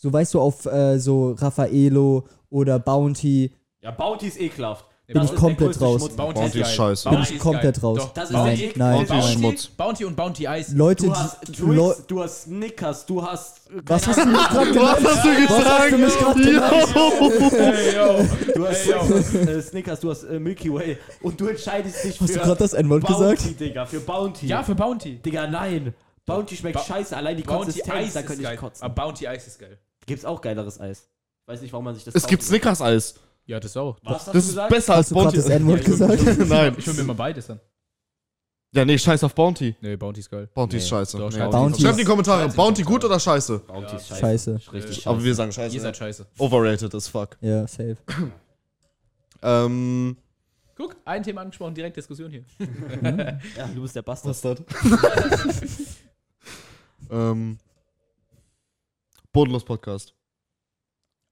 [0.05, 3.51] So, weißt du, auf äh, so Raffaello oder Bounty,
[3.81, 4.85] Ja, Bounty ist ekelhaft.
[5.07, 6.11] Bin Das ich komplett raus.
[6.11, 6.65] Bounty, Bounty ist geil.
[6.67, 7.09] scheiße.
[7.09, 7.99] bin Bounty ich komplett raus.
[7.99, 9.23] Doch, Das ist nein, Bounty ist nein.
[9.33, 9.67] Schmutz.
[9.69, 10.73] Bounty und Bounty Eis.
[10.75, 13.71] Leute, Du hast Twix, du hast Snickers, du hast.
[13.71, 14.99] äh, was hast du mich gerade genannt?
[15.01, 17.53] Was hast du Was hast du mich gerade genannt?
[17.53, 18.53] Hey, yo.
[18.55, 18.99] Du hast, Hey, yo.
[19.17, 22.45] hast äh, Snickers, du hast äh, Milky Way und du entscheidest dich Hast für du
[22.45, 23.61] gerade das N-Wort Bounty, gesagt?
[23.61, 24.47] Digga, für Bounty.
[24.49, 25.17] Ja, für Bounty.
[25.17, 25.95] Digga, nein.
[26.27, 28.57] Bounty schmeckt Ba- scheiße, allein die Bounty Konsistenz, da könnte ich geil.
[28.57, 28.83] kotzen.
[28.85, 29.79] Aber Bounty Eis ist geil.
[30.07, 31.09] Gibt's auch geileres Eis.
[31.47, 32.43] Weiß nicht, warum man sich das Es gibt.
[32.43, 33.15] Snickers-Eis.
[33.47, 33.99] Ja, das auch.
[34.03, 34.71] Was hast Das du ist gesagt?
[34.71, 35.37] besser als Hast du gerade Bounty.
[35.37, 36.49] das N-Wort Ja, ich gesagt?
[36.49, 36.75] Nein.
[36.79, 37.61] Ich hol mir mal beides dann.
[38.73, 39.77] Ja, nee, scheiß auf Bounty.
[39.83, 40.49] Nee, Bounty ist geil.
[40.53, 41.17] Bounty Nee, ist scheiße.
[41.19, 41.37] doch, Nee.
[41.37, 41.51] scheiße.
[41.51, 42.57] Bounty Schreibt in die Kommentare, Scheiße.
[42.57, 43.59] Bounty gut oder scheiße?
[43.61, 44.21] Bounty Ja, ist scheiße.
[44.59, 44.73] scheiße.
[44.73, 45.11] Richtig scheiße.
[45.11, 45.81] Aber wir sagen Ihr scheiße.
[45.81, 46.27] seid scheiße.
[46.39, 47.37] Overrated as fuck.
[47.41, 47.97] Ja, safe.
[49.43, 50.17] Ähm,
[50.75, 52.45] Guck, ein Thema angesprochen, direkt Diskussion hier.
[53.57, 54.35] Ja, du bist der Bastard.
[54.35, 54.61] das?
[57.11, 57.59] ähm,
[59.35, 60.15] Bodenlos Podcast.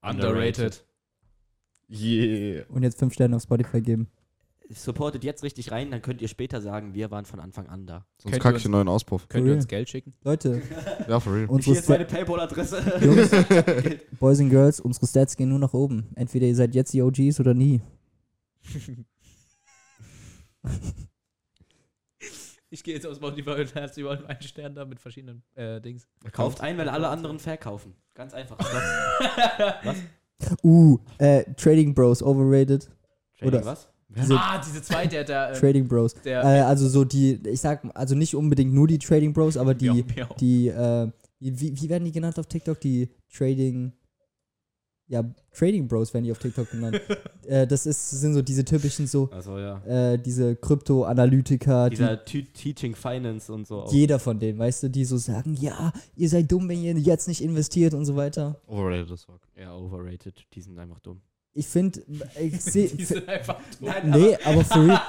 [0.01, 0.83] Underrated.
[1.89, 2.65] Yeah.
[2.67, 4.09] Und jetzt fünf Sterne auf Spotify geben.
[4.69, 8.05] Supportet jetzt richtig rein, dann könnt ihr später sagen, wir waren von Anfang an da.
[8.17, 9.29] Sonst Könnt kacke ich einen neuen Auspuff.
[9.29, 9.55] Könnt For ihr real?
[9.55, 10.13] uns Geld schicken?
[10.21, 10.61] Leute,
[11.07, 11.45] Ja, for real.
[11.47, 12.99] unsere Hier ist meine Paypal-Adresse.
[13.01, 13.29] Jungs,
[14.19, 16.09] Boys and Girls, unsere Stats gehen nur nach oben.
[16.15, 17.81] Entweder ihr seid jetzt die OGs oder nie.
[22.73, 26.07] Ich gehe jetzt aus Spotify und herzlich wollen einen Stern da mit verschiedenen äh, Dings.
[26.31, 27.93] Kauft ein, weil alle anderen verkaufen.
[28.15, 28.57] Ganz einfach.
[30.63, 32.89] Uh, äh, Trading Bros, overrated.
[33.37, 33.89] Trading Oder- was?
[34.09, 35.51] Diese ah, diese zwei, der da.
[35.51, 36.15] Ähm, Trading Bros.
[36.15, 39.75] der Äh, also so die, ich sag, also nicht unbedingt nur die Trading Bros, aber
[39.75, 40.35] die, Miau, miau.
[40.39, 42.79] die, äh, wie, wie werden die genannt auf TikTok?
[42.81, 43.93] Die Trading,
[45.07, 47.01] ja, Trading Bros werden die auf TikTok genannt.
[47.45, 49.83] äh, das ist, sind so diese typischen so, Also ja.
[49.85, 53.81] äh, diese Krypto-Analytiker, die Dieser Te Teaching Finance und so.
[53.83, 53.93] auch.
[53.93, 57.27] jeder von denen, weißt du, die so sagen, ja, ihr seid dumm, wenn ihr jetzt
[57.27, 58.59] nicht investiert und so weiter.
[58.67, 59.41] Overrated as fuck.
[59.57, 60.45] Ja, overrated.
[60.53, 61.21] Die sind einfach dumm.
[61.55, 62.01] Ich finde,
[62.39, 62.87] ich sehe.
[62.93, 65.01] Die sind einfach Nein, Nee, aber for real.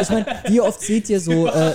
[0.00, 1.72] Ich meine, wie oft seht ihr so, äh,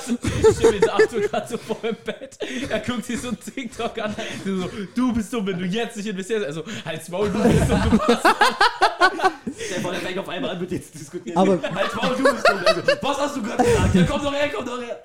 [0.50, 2.38] Ich stehe mit Arthur gerade so vor im Bett.
[2.70, 4.16] Er guckt sich so ein TikTok an.
[4.44, 6.46] So, du bist dumm, wenn du jetzt nicht investierst.
[6.46, 8.26] Also, halt's Maul, du bist dumm, du passt.
[8.26, 11.38] Der der fängt auf einmal an mit jetzt diskutieren.
[11.38, 12.60] Aber- Als Maul, du bist dumm.
[12.66, 13.96] Also, was hast du gerade gesagt?
[13.96, 15.04] Ja, komm doch her, komm doch her.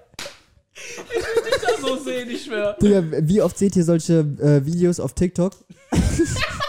[0.76, 2.76] Ich das so sehen, ich schwör.
[2.80, 5.52] Digga, wie oft seht ihr solche äh, Videos auf TikTok?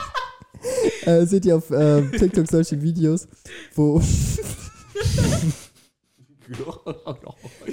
[1.06, 3.28] äh, seht ihr auf äh, TikTok solche Videos,
[3.74, 4.02] wo,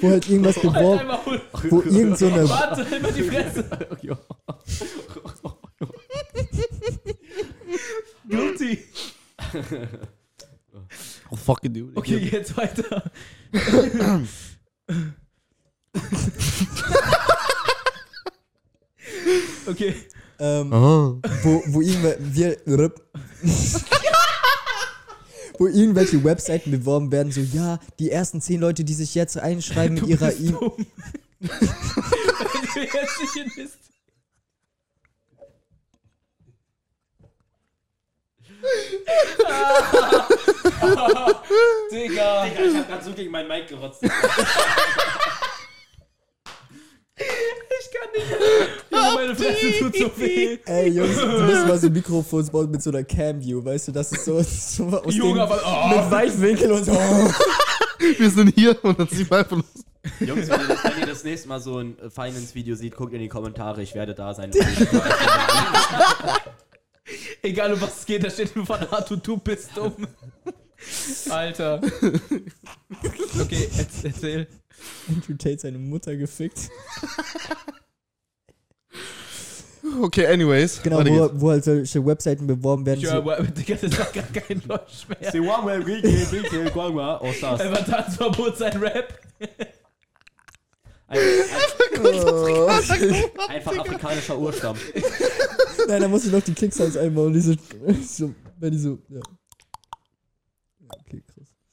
[0.01, 1.41] wo halt irgendwas Halt hol.
[1.69, 3.65] wo irgend so eine, Warte, immer die Fresse.
[8.27, 8.79] Guilty.
[11.29, 11.97] Oh, fucking dude.
[11.97, 13.03] Okay, jetzt weiter.
[19.67, 19.95] okay.
[20.43, 20.71] Ähm,
[21.41, 22.57] wo, wo, irgendwer, wir,
[25.57, 29.95] wo irgendwelche Webseiten beworben werden, so, ja, die ersten zehn Leute, die sich jetzt einschreiben
[29.95, 30.59] mit ihrer bist E-Mail.
[30.59, 30.85] dumm.
[31.39, 33.77] Wenn du jetzt nicht investierst.
[41.91, 42.45] Digga.
[42.45, 44.01] Digga, ich hab grad so gegen meinen Mic gerotzt.
[47.83, 48.25] Ich kann nicht.
[48.91, 50.57] Junge, meine Fresse tut so weh.
[50.65, 54.11] Ey, Jungs, du müssen mal so Mikrofons bauen mit so einer Cam-View, weißt du, das
[54.11, 55.61] ist so, so aus Junge, dem, aber.
[55.65, 55.87] Oh.
[55.89, 56.93] mit Weitwinkel und so.
[58.17, 59.65] Wir sind hier und dann sieht man einfach nur.
[60.19, 63.13] Jungs, wenn ihr, das, wenn ihr das nächste Mal so ein äh, Finance-Video seht, guckt
[63.13, 63.81] in die Kommentare.
[63.81, 64.51] Ich werde da sein.
[67.41, 70.07] Egal um was es geht, da steht nur von Arthur, du bist dumm.
[71.29, 71.81] Alter.
[73.41, 74.47] Okay, jetzt erzähl.
[75.07, 76.69] Andrew Tate seine Mutter gefickt.
[80.01, 80.81] Okay, anyways.
[80.81, 83.01] Genau, wo, wo halt solche Webseiten beworben werden.
[83.01, 85.31] So, höre, Digga, das war gar kein Deutsch mehr.
[85.31, 87.61] C'est one way, Ricky, Ricky, Guangwa, oh, Stars.
[87.61, 89.19] Einfach Tanzverbot sein Rap.
[91.15, 92.67] Oh.
[92.67, 93.13] ein,
[93.49, 94.75] einfach afrikanischer Urstamm.
[95.87, 97.31] Nein, da muss ich noch die Klicksounds einbauen.
[97.31, 97.55] Diese,
[98.03, 98.97] so, wenn die so.
[99.09, 99.19] Ja.
[100.79, 101.53] Ja, Okay, krass.
[101.53, 101.72] Oder,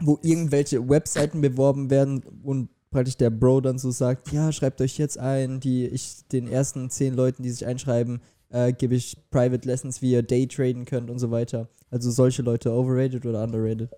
[0.00, 4.98] Wo irgendwelche Webseiten beworben werden und praktisch der Bro dann so sagt: Ja, schreibt euch
[4.98, 8.20] jetzt ein, die ich den ersten zehn Leuten, die sich einschreiben,
[8.50, 11.68] äh, gebe ich Private Lessons, wie ihr Daytraden könnt und so weiter.
[11.90, 13.90] Also solche Leute overrated oder underrated.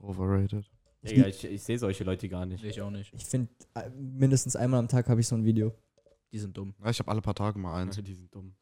[0.00, 0.64] Overrated.
[1.02, 2.64] Digga, ich, ich sehe solche Leute gar nicht.
[2.64, 3.12] ich auch nicht.
[3.14, 3.48] Ich finde,
[3.96, 5.72] mindestens einmal am Tag habe ich so ein Video.
[6.32, 6.74] Die sind dumm.
[6.82, 7.96] Ja, ich habe alle paar Tage mal eins.
[8.02, 8.54] Die sind dumm.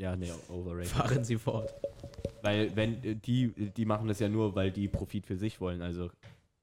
[0.00, 0.88] Ja, nee, overrated.
[0.92, 1.74] Fahren Sie fort.
[2.40, 5.82] Weil, wenn, äh, die, die machen das ja nur, weil die Profit für sich wollen.
[5.82, 6.10] Also,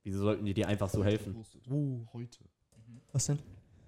[0.04, 1.36] wieso sollten die dir einfach so helfen?
[1.70, 2.40] Uh, heute.
[3.12, 3.38] Was denn?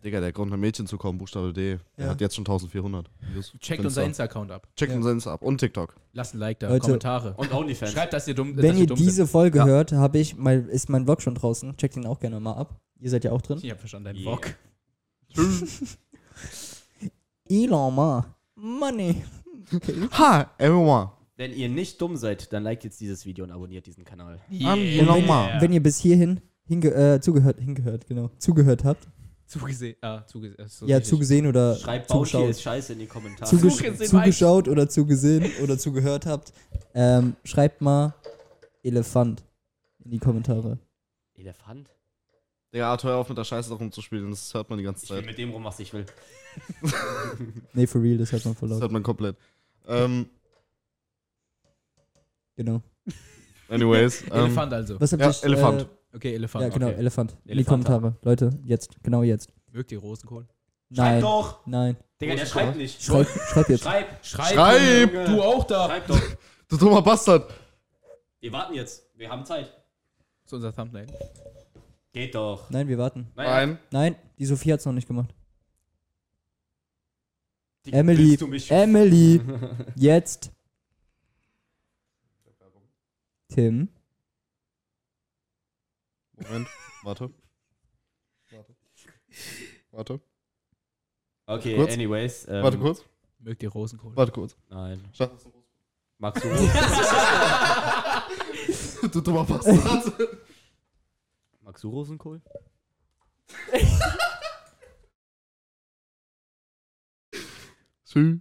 [0.04, 2.12] Digga, der Grund, ein Mädchen zu kommen, Buchstabe D, der Ja.
[2.12, 3.10] hat jetzt schon 1400.
[3.34, 3.52] Views.
[3.60, 4.68] Checkt unser Insta-Account ab.
[4.76, 4.97] Checkt Ja.
[4.97, 5.95] unser Insta ab und TikTok.
[6.14, 6.82] Lasst ein Like da, Leute.
[6.82, 7.34] Kommentare.
[7.36, 7.91] Und Onlyfans.
[7.91, 9.66] Schreibt, dass ihr dumm, Wenn ihr dumm diese Folge Ja.
[9.66, 11.76] hört, habe ich mein, ist mein Vlog schon draußen.
[11.76, 12.80] Checkt ihn auch gerne mal ab.
[13.00, 13.60] Ihr seid ja auch drin.
[13.64, 14.38] Ich hab verstanden, dein Yeah.
[14.38, 14.56] Vlog.
[17.50, 18.36] Elon Ma.
[18.56, 19.24] Money.
[20.11, 21.11] Ha, everyone.
[21.38, 24.39] Wenn ihr nicht dumm seid, dann liked jetzt dieses Video und abonniert diesen Kanal.
[24.51, 24.76] Yeah.
[24.76, 25.49] Elon Ma.
[25.61, 29.07] Wenn ihr bis hierhin hinge äh, zugehört, hingehört, genau, zugehört habt.
[29.45, 29.95] Zugesehen.
[30.01, 30.67] Ah, zugesehen.
[30.67, 32.49] So ja, zugesehen oder Schreibt zugeschaut.
[32.49, 33.49] ist scheiße in die Kommentare.
[33.49, 36.53] Zugesch Zugesehen, zugeschaut oder zugesehen oder zugehört habt.
[36.93, 38.13] Ähm, schreibt mal
[38.84, 39.43] Elefant
[40.03, 40.78] in die Kommentare.
[41.36, 41.89] Elefant?
[42.72, 45.03] Digga, Arthur, hör auf mit der Scheiße darum zu spielen, das hört man die ganze
[45.05, 45.26] Ich will Zeit.
[45.26, 46.05] mit dem rum, was ich will.
[47.74, 48.84] Nee, for real, das hört man voll Das laut.
[48.84, 49.36] hört man komplett.
[49.88, 50.30] Ähm,
[52.55, 52.82] Genau.
[53.69, 54.21] anyways.
[54.32, 54.99] ähm, Elefant also.
[54.99, 55.43] Was habt ja, ihr?
[55.43, 55.88] Elefant.
[56.13, 56.63] Okay, Äh, Elefant.
[56.63, 56.99] ja, genau, Okay.
[56.99, 57.32] Elefant.
[57.32, 57.86] In die Elefant.
[57.86, 58.17] Kommentare.
[58.23, 59.01] Leute, jetzt.
[59.03, 59.49] Genau jetzt.
[59.71, 60.47] Mögt ihr Rosenkohl?
[60.89, 61.21] Nein.
[61.21, 61.65] doch!
[61.67, 61.95] Nein.
[62.19, 63.01] Digga, der schreibt nicht.
[63.01, 63.84] Schreib, schreib jetzt.
[63.84, 64.25] Schreib!
[64.25, 64.53] Schreib!
[64.53, 65.13] Schreib!
[65.13, 65.25] Junge.
[65.25, 65.86] Du auch da!
[65.86, 66.21] Schreib doch!
[66.69, 67.51] Du dummer Bastard.
[68.39, 69.03] Wir warten jetzt.
[69.15, 69.65] Wir haben Zeit.
[70.43, 71.07] Das ist unser Thumbnail.
[72.13, 72.69] Geht doch.
[72.69, 73.32] Nein, wir warten.
[73.36, 73.80] Nein.
[73.89, 75.34] Nein, die Sophie hat es noch nicht gemacht.
[77.86, 78.30] Die- Emily.
[78.30, 79.41] willst du mich- Emily.
[79.95, 80.51] Jetzt.
[83.49, 83.89] Tim.
[86.38, 86.67] Moment.
[87.03, 87.30] Warte.
[88.51, 88.75] Warte.
[89.91, 90.19] Warte.
[91.47, 91.93] Okay, Kurz.
[91.93, 92.47] anyways.
[92.47, 93.03] Ähm, Warte kurz.
[93.39, 94.15] Mögt ihr Rosenkohl?
[94.15, 94.55] Warte kurz.
[94.69, 95.03] Nein.
[95.13, 95.30] Schau.
[96.19, 96.49] Magst du
[99.07, 100.13] Du dummer Bastard.
[101.61, 102.39] Magst du Rosenkohl?
[108.10, 108.39] Sü.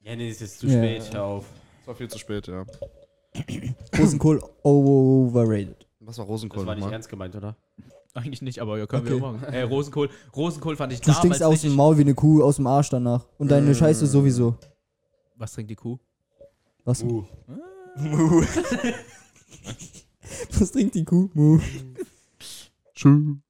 [0.00, 0.72] Ja, nee, es ist zu Ja.
[0.78, 1.12] spät.
[1.14, 1.46] Hör auf.
[1.78, 2.64] Das war viel zu spät, ja.
[3.96, 5.86] Rosenkohl overrated.
[6.00, 6.94] Was war Das Rosenkohl war nicht nochmal?
[6.94, 7.56] ernst gemeint, oder?
[8.14, 9.22] Eigentlich nicht, aber ja, können wir Okay.
[9.22, 9.42] machen.
[9.54, 10.10] Äh, Rosenkohl.
[10.34, 11.70] Rosenkohl fand ich Du damals stinkst aus richtig.
[11.70, 13.26] dem Maul wie eine Kuh aus dem Arsch danach.
[13.38, 14.56] Und deine Scheiße sowieso.
[15.36, 15.98] Was trinkt die Kuh?
[16.84, 17.24] Was, Uh.
[20.58, 21.28] was trinkt die Kuh?
[21.34, 21.60] Mu.
[22.94, 23.42] Schön.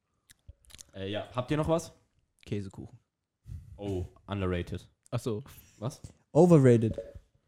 [0.96, 1.92] Äh, ja, habt ihr noch was?
[2.44, 2.98] Käsekuchen.
[3.76, 4.88] Oh, underrated.
[5.10, 5.42] Achso.
[5.78, 6.00] Was?
[6.32, 6.98] Overrated.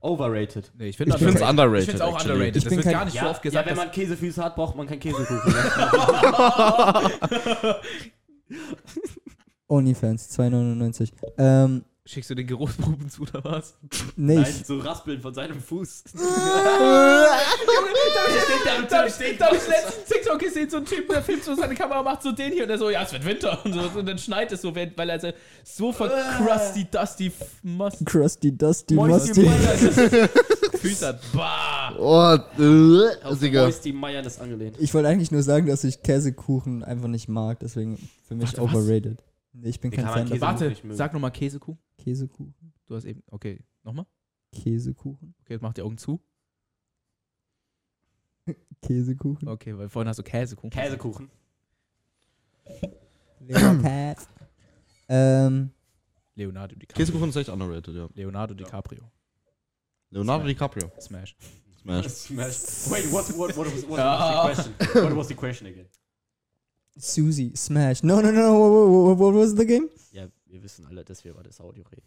[0.00, 0.70] Overrated.
[0.76, 2.32] Nee, ich finde Ich find's underrated, Ich finde es auch actually.
[2.34, 2.56] underrated.
[2.56, 3.66] Ich das bin wird kein- gar nicht so Ja, oft ja, gesagt.
[3.66, 5.54] wenn dass- man Käsefüße hat, braucht man keinen Käsekuchen.
[9.68, 11.12] Onlyfans, 2,99.
[11.38, 13.74] Ähm, Schickst du den Geruchsproben zu oder was?
[14.16, 16.04] nee, Nein, so raspeln von seinem Fuß.
[16.14, 16.20] da
[19.00, 22.02] habe ich, hab ich letztens TikTok gesehen, so ein Typ, der filmt so seine Kamera,
[22.02, 23.80] macht so den hier und der so, ja, es wird Winter und so.
[23.98, 25.20] Und dann schneit es so, weil er
[25.64, 27.30] so- von crusty, dusty,
[27.62, 29.46] musty Krusty, Dusty, Musty.
[30.78, 31.20] Füße hat.
[31.34, 31.94] Bah!
[31.98, 33.64] Oh, äh, Digga.
[33.64, 34.76] Moisty Meier ist angelehnt.
[34.78, 38.62] Ich wollte eigentlich nur sagen, dass ich Käsekuchen einfach nicht mag, deswegen für mich Warte,
[38.62, 38.74] was?
[38.80, 39.18] overrated.
[39.18, 39.24] Nee,
[39.62, 40.40] ich bin kein Fan davon.
[40.40, 40.96] Warte, nicht mögen.
[40.96, 41.78] sag nochmal Käsekuchen.
[41.98, 42.54] Käsekuchen.
[42.86, 43.22] Du hast eben.
[43.26, 44.06] Okay, nochmal.
[44.52, 45.34] Käsekuchen.
[45.40, 46.20] Okay, jetzt mach die Augen zu.
[48.82, 49.48] Käsekuchen.
[49.48, 50.70] Okay, weil vorhin hast du Käsekuchen.
[50.70, 51.30] Käsekuchen.
[53.82, 54.28] Cat.
[55.08, 55.70] ähm,
[56.34, 57.04] Leonardo DiCaprio.
[57.04, 58.08] Käsekuchen ist echt underrated, ja.
[58.14, 59.10] Leonardo DiCaprio.
[60.10, 60.90] Leonardo DiCaprio.
[61.00, 61.36] Smash.
[61.82, 62.06] Smash.
[62.08, 62.90] Smash.
[62.90, 65.04] Wait, what, what, what, was, what was the question?
[65.04, 65.86] What was the question again?
[66.98, 68.02] Susie, Smash.
[68.02, 69.88] No, no, no, what, what, what was the game?
[70.12, 72.02] Ja, wir wissen alle, dass wir über das Audio reden.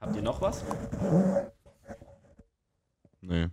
[0.00, 0.62] Habt ihr noch was?
[3.20, 3.48] Nee.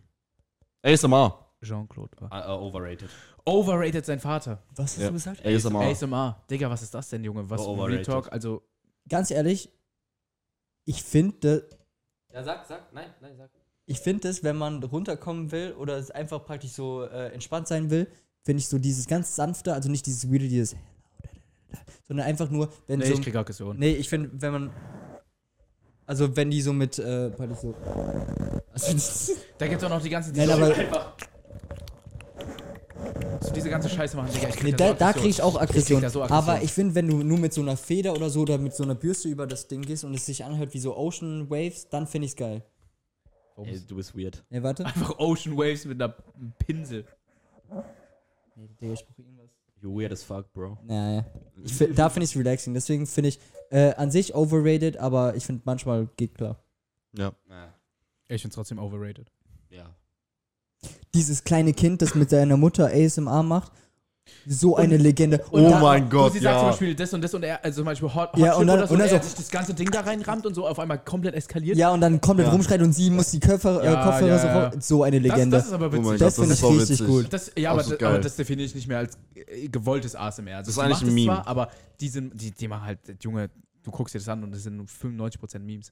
[0.83, 1.41] ASMR.
[1.61, 2.31] Jean-Claude war.
[2.31, 3.09] Ah, äh, overrated.
[3.45, 4.61] Overrated sein Vater.
[4.75, 5.07] Was hast Ja.
[5.07, 5.43] du gesagt?
[5.45, 5.81] ASMR.
[5.81, 6.43] ASMR.
[6.49, 7.49] Digga, was ist das denn, Junge?
[7.49, 8.05] Was Oh, Real overrated.
[8.05, 8.31] Talk?
[8.31, 8.63] Also,
[9.07, 9.69] Ganz ehrlich,
[10.85, 11.69] ich finde,
[12.33, 13.51] Ja, sag, sag, nein, nein, sag.
[13.85, 17.89] Ich finde es, wenn man runterkommen will oder es einfach praktisch so äh, entspannt sein
[17.89, 18.07] will,
[18.43, 20.75] finde ich so dieses ganz sanfte, also nicht dieses weirde, dieses
[22.07, 23.77] sondern einfach nur, wenn nee, so ich krieg Aggression.
[23.77, 24.71] Nee, ich finde, wenn man
[26.07, 27.75] also wenn die so mit äh, praktisch so
[28.71, 30.75] also, Da gibt's auch noch die ganzen, die Nein, aber
[33.41, 34.31] so diese ganze Scheiße machen.
[34.33, 36.01] Digga, ich krieg nee, da, da, so da kriege ich auch Aggression.
[36.01, 36.49] da so Aggression.
[36.49, 38.83] Aber ich finde, wenn du nur mit so einer Feder oder so oder mit so
[38.83, 42.07] einer Bürste über das Ding gehst und es sich anhört wie so Ocean Waves, dann
[42.07, 42.63] finde ich es geil.
[43.55, 44.43] Warum Ey, du bist weird.
[44.49, 44.85] Nee, warte.
[44.85, 46.13] Einfach Ocean Waves mit einer
[46.59, 47.05] Pinsel.
[48.55, 49.49] Nee, Digga, ich brauch irgendwas.
[49.81, 50.77] You weird as fuck, bro.
[50.83, 51.25] Naja.
[51.63, 52.73] Ich find, da finde ich es relaxing.
[52.73, 53.39] Deswegen finde ich
[53.69, 56.57] äh, an sich overrated, aber ich finde manchmal geht klar.
[57.13, 57.33] Ja.
[58.27, 59.31] Ich find's trotzdem overrated.
[59.69, 59.95] ja.
[61.13, 63.71] Dieses kleine Kind, das mit seiner Mutter ASMR macht,
[64.47, 65.43] so eine Legende.
[65.51, 66.69] Oh da- mein Gott, sie sagt zum ja.
[66.71, 68.87] Beispiel das und das und er, also zum Beispiel Hot, Hot Ja, und dann- oder
[68.87, 70.99] so, und dann er so- sich das ganze Ding da reinrammt und so auf einmal
[71.03, 71.77] komplett eskaliert.
[71.77, 72.53] Ja, und dann komplett Ja.
[72.53, 74.81] rumschreit und sie muss die Köpfer, äh, Ja, Kopfhörer ja, so ja.
[74.81, 75.57] So eine das, Legende.
[75.57, 76.03] das ist aber Oh witzig.
[76.05, 77.07] Gott, Das finde ich richtig witzig.
[77.07, 77.27] gut.
[77.33, 80.15] Das, ja, Oh, aber, so das, aber das definiere ich nicht mehr als äh, gewolltes
[80.15, 80.57] ASMR.
[80.57, 81.25] Also Das ist eigentlich ein Meme.
[81.33, 81.69] Zwar, aber
[81.99, 83.49] die, sind, die, die machen halt, Junge,
[83.83, 85.91] du guckst dir das an und das sind nur 95% Memes.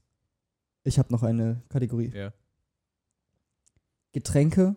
[0.83, 2.11] Ich habe noch eine Kategorie.
[2.13, 2.31] Ja.
[4.11, 4.75] Getränke.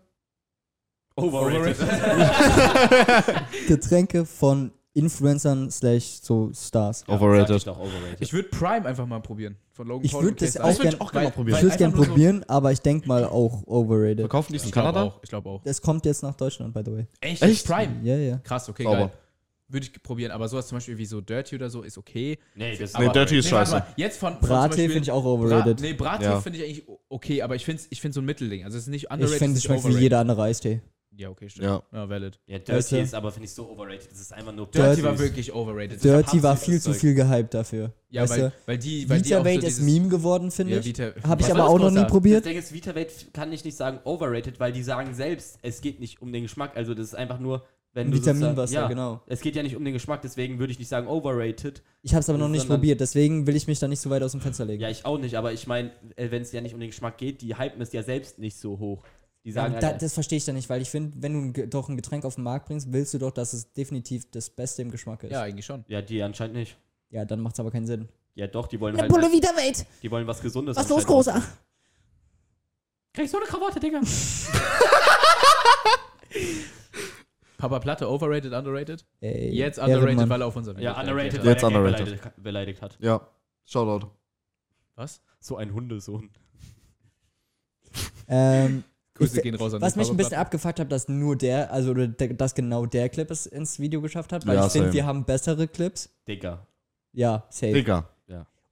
[1.17, 1.77] Overrated.
[3.69, 7.03] Getränke von Influencern slash so Stars.
[7.07, 7.67] Ich Overrated.
[7.69, 8.17] overrated.
[8.21, 9.57] Ich würde Prime einfach mal probieren.
[9.73, 11.57] Von Logan Ich Paul würd das auch gern- ich auch gerne mal Ich probieren.
[11.62, 14.21] würde es gerne nur so- probieren, aber ich denke mal auch overrated.
[14.21, 15.03] Verkaufen die es in Ich Kanada?
[15.03, 15.21] auch.
[15.23, 15.62] Ich glaube auch.
[15.64, 17.07] Das kommt jetzt nach Deutschland, by the way.
[17.21, 17.43] Echt?
[17.43, 17.67] Echt?
[17.67, 17.97] Prime?
[18.03, 18.39] Ja, ja.
[18.39, 18.97] Krass, okay, Sauber.
[18.99, 19.11] geil.
[19.69, 22.39] Würde ich probieren, aber sowas zum Beispiel wie so Dirty oder so ist okay.
[22.55, 23.85] nee, das Aber- Dirty ist warte scheiße.
[23.85, 25.81] mal, Jetzt von, von Brattee finde ich auch Bra overrated.
[25.81, 26.41] nee, Brattee Ja.
[26.41, 28.64] finde ich eigentlich okay, aber ich finde ich find so ein Mittelding.
[28.64, 30.81] Also es ist nicht ich underrated, finde, es es schmeckt wie jeder andere Eistee.
[31.17, 31.64] Ja, okay, stimmt.
[31.64, 31.83] Ja.
[31.93, 32.39] Ja, valid.
[32.47, 33.01] Ja, Weißt Dirty du?
[33.03, 34.11] ist aber, finde ich, so overrated.
[34.11, 36.05] Das ist einfach nur Dirty Dirty war wirklich overrated.
[36.05, 37.93] Dirty war viel zu viel gehypt dafür.
[38.11, 38.53] Ja, weißt weil, du?
[38.67, 40.87] weil die, weil so Vita Wade ist dieses, Meme geworden, finde Ja, ich.
[40.87, 41.97] Vita, Habe ich aber auch noch nie?
[41.97, 42.45] Das probiert.
[42.45, 46.21] Ding ist, VitaVate kann ich nicht sagen overrated, weil die sagen selbst, es geht nicht
[46.21, 46.73] um den Geschmack.
[46.77, 47.64] Also das ist einfach nur,
[47.95, 49.23] wenn du sozusagen- Vitaminwasser, ja, genau.
[49.27, 51.83] Es geht ja nicht um den Geschmack, deswegen würde ich nicht sagen overrated.
[52.03, 54.23] Ich habe es aber noch nicht probiert, deswegen will ich mich da nicht so weit
[54.23, 54.83] aus dem Fenster legen.
[54.83, 57.41] Ja, ich auch nicht, aber ich meine, wenn es ja nicht um den Geschmack geht,
[57.41, 59.03] die hypen es ja selbst nicht so hoch.
[59.47, 61.68] Die sagen Ja, da, halt, das verstehe ich dann nicht, weil ich finde, wenn du
[61.68, 64.82] doch ein Getränk auf den Markt bringst, willst du doch, dass es definitiv das Beste
[64.82, 65.30] im Geschmack ist.
[65.30, 65.84] Ja, eigentlich schon.
[65.86, 66.76] ja, die anscheinend nicht.
[67.11, 68.09] Ja, dann macht es aber keinen Sinn.
[68.34, 69.86] Ja, doch, die wollen Eine halt, Pulle Vita Wade!
[70.03, 70.76] die wollen was Gesundes.
[70.76, 71.40] Was los, Großer?
[73.14, 74.01] Kriegst du eine Krawatte, Digga?
[77.57, 79.07] Papa Platte, overrated, underrated?
[79.20, 80.28] Ey, Jetzt underrated, Ehrenmann.
[80.28, 82.05] weil er auf unser Video Ja, underrated, weil Jetzt er underrated.
[82.05, 82.99] beleidigt, beleidigt hat.
[83.01, 83.26] Ja.
[83.64, 84.09] Shoutout.
[84.97, 85.22] Was?
[85.38, 86.30] So ein Hundesohn.
[88.28, 88.82] Ähm,
[89.17, 91.95] Grüße Ich- gehen raus an was mich ein bisschen abgefuckt hat, dass nur der, also
[91.95, 95.25] dass genau der Clip es ins Video geschafft hat, weil Ja, ich finde, wir haben
[95.25, 96.09] bessere Clips.
[96.29, 96.67] Digga.
[97.12, 97.73] Ja, safe.
[97.73, 98.09] Digga.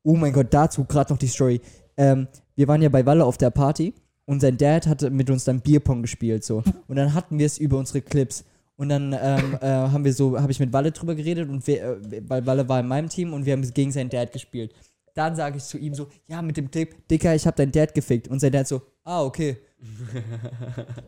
[0.07, 1.63] Oh mein Gott, dazu gerade noch die Story.
[1.97, 3.95] Ähm, wir waren ja bei Walle auf der Party
[4.27, 6.63] Und sein Dad hatte mit uns dann Bierpong gespielt so.
[6.89, 8.45] Und dann hatten wir es über unsere Clips.
[8.77, 11.83] Und dann ähm, äh, haben wir so, habe ich mit Walle drüber geredet und wir,
[11.83, 14.75] äh, weil Walle war in meinem Team und wir haben gegen seinen Dad gespielt.
[15.15, 17.95] Dann sage ich zu ihm so, ja, mit dem Clip, Dicker, ich habe deinen Dad
[17.95, 18.29] gefickt.
[18.29, 19.59] Und sein Dad so, ah, okay.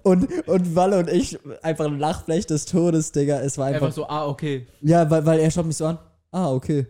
[0.02, 3.40] und, und Walle und ich einfach ein Lachfleisch des Todes, Digga.
[3.40, 4.66] Es war einfach, Einfach so, ah, okay.
[4.82, 5.98] ja, weil, weil er schaut mich so an,
[6.30, 6.86] ah, okay.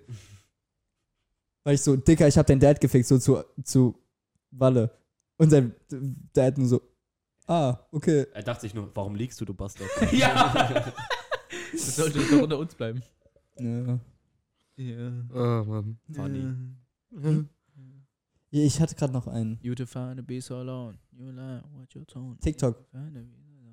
[1.64, 3.94] Weil ich so, Dicker, ich habe deinen Dad gefickt, so zu, zu
[4.50, 4.90] Walle.
[5.36, 5.74] Und sein
[6.32, 6.80] Dad nur so,
[7.46, 8.26] ah, okay.
[8.32, 9.88] Er dachte sich nur, warum liegst du, du Bastard?
[10.12, 10.92] ja.
[11.72, 13.02] Das sollte doch unter uns bleiben.
[13.58, 13.98] Ja.
[14.76, 15.12] Ja.
[15.34, 15.98] Ah, Mann.
[16.12, 17.46] Funny.
[18.50, 19.58] Ich hatte gerade noch einen.
[19.62, 20.98] You define a be so alone.
[21.12, 22.38] You lie, what your tone.
[22.40, 22.84] TikTok.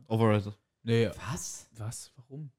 [0.07, 0.53] Overrated.
[0.83, 1.67] Nee, Was?
[1.77, 2.11] was?
[2.17, 2.51] Warum?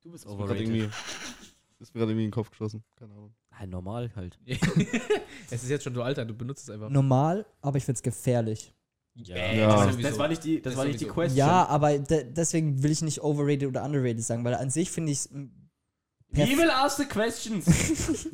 [0.00, 0.62] Du bist mir overrated.
[0.62, 0.80] irgendwie,
[1.78, 2.82] ist mir gerade irgendwie in den Kopf geschossen.
[2.96, 3.34] Keine Ahnung.
[3.50, 4.38] Nein, normal halt.
[4.46, 6.88] es ist jetzt schon so alter, du benutzt es einfach.
[6.90, 8.74] Normal, aber ich find's gefährlich.
[9.16, 9.86] Ja, Ja.
[9.86, 11.06] Das, das war nicht die, das Das war nicht die.
[11.06, 11.36] Question.
[11.36, 15.12] Ja, aber de deswegen will ich nicht overrated oder underrated sagen, weil an sich finde
[15.12, 17.64] ich We will ask the questions.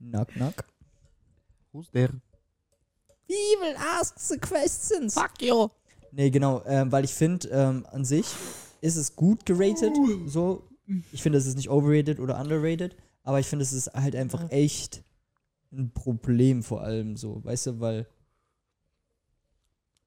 [0.00, 0.64] Knock, knock.
[1.72, 2.10] Who's there?
[3.28, 5.14] We will ask the questions.
[5.14, 5.68] Fuck you.
[6.12, 8.26] Nee, genau, ähm, weil ich finde, ähm, an sich
[8.80, 9.92] ist es gut geratet.
[10.26, 10.68] So,
[11.12, 14.50] ich finde, es ist nicht overrated oder underrated, aber ich finde, es ist halt einfach
[14.50, 15.04] echt
[15.72, 18.08] ein Problem vor allem so, weißt du, weil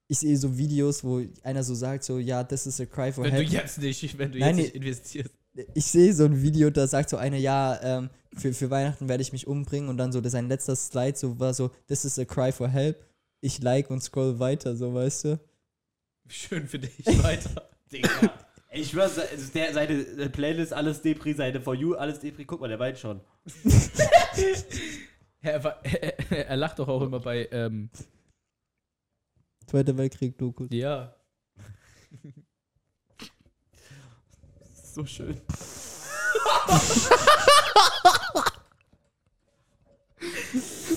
[0.09, 3.23] ich sehe so Videos, wo einer so sagt, so, ja, this is a cry for
[3.23, 3.49] wenn du help.
[3.49, 5.33] jetzt nicht, wenn du Nein, jetzt nicht investierst.
[5.75, 9.21] Ich sehe so ein Video, da sagt so einer, ja, ähm, für, für Weihnachten werde
[9.21, 12.25] ich mich umbringen und dann so, sein letzter Slide so war so, this is a
[12.25, 13.05] cry for help.
[13.41, 15.39] Ich like und scroll weiter, so, weißt du.
[16.27, 17.69] Schön für dich weiter.
[17.91, 18.09] Digga.
[18.71, 22.45] Ich schwör, se- also der, seine Playlist, alles Depri, seine For You, alles Depri.
[22.45, 23.21] Guck mal, der weint schon.
[25.41, 27.89] er, war- er, er lacht doch auch immer bei, ähm,
[29.67, 30.67] Zweiter Weltkrieg, Doku.
[34.93, 35.41] So schön.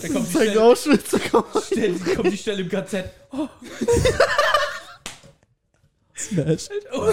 [0.03, 1.44] Da kommt die Stelle, Auschwitz, komm.
[1.64, 3.05] Stelle, kommt die Stelle im KZ.
[3.32, 3.49] Oh,
[6.16, 6.68] Smash.
[6.92, 7.12] oh.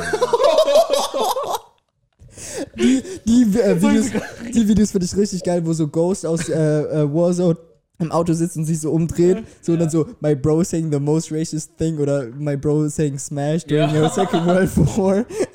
[2.77, 4.05] Die, die, äh, Videos,
[4.53, 7.57] die Videos finde ich richtig geil, wo so Ghost aus äh, äh, Warzone
[7.99, 9.43] im Auto sitzt und sich so umdreht.
[9.61, 13.17] So und dann so, my bro saying the most racist thing oder my bro saying
[13.17, 14.09] smash during Ja.
[14.09, 15.25] the Second World War.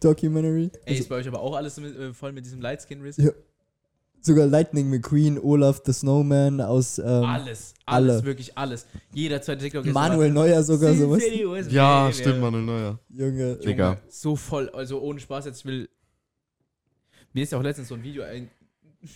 [0.00, 0.70] Documentary.
[0.84, 3.16] Ey, ist bei euch aber auch alles mit, äh, voll mit diesem Lightskin-Riss?
[3.18, 3.30] Ja.
[4.20, 8.24] Sogar Lightning McQueen, Olaf the Snowman aus ähm, Alles, alles, alle.
[8.24, 8.86] wirklich alles.
[9.12, 11.22] Jeder zweite TikTok ist Manuel Neuer sogar sowas.
[11.70, 12.98] Ja, stimmt, Manuel Neuer.
[13.08, 13.30] Junge.
[13.30, 14.00] Junge, Digga.
[14.08, 15.88] So voll, also ohne Spaß, jetzt ich will.
[17.32, 18.50] Mir ist ja auch letztens so ein Video ein.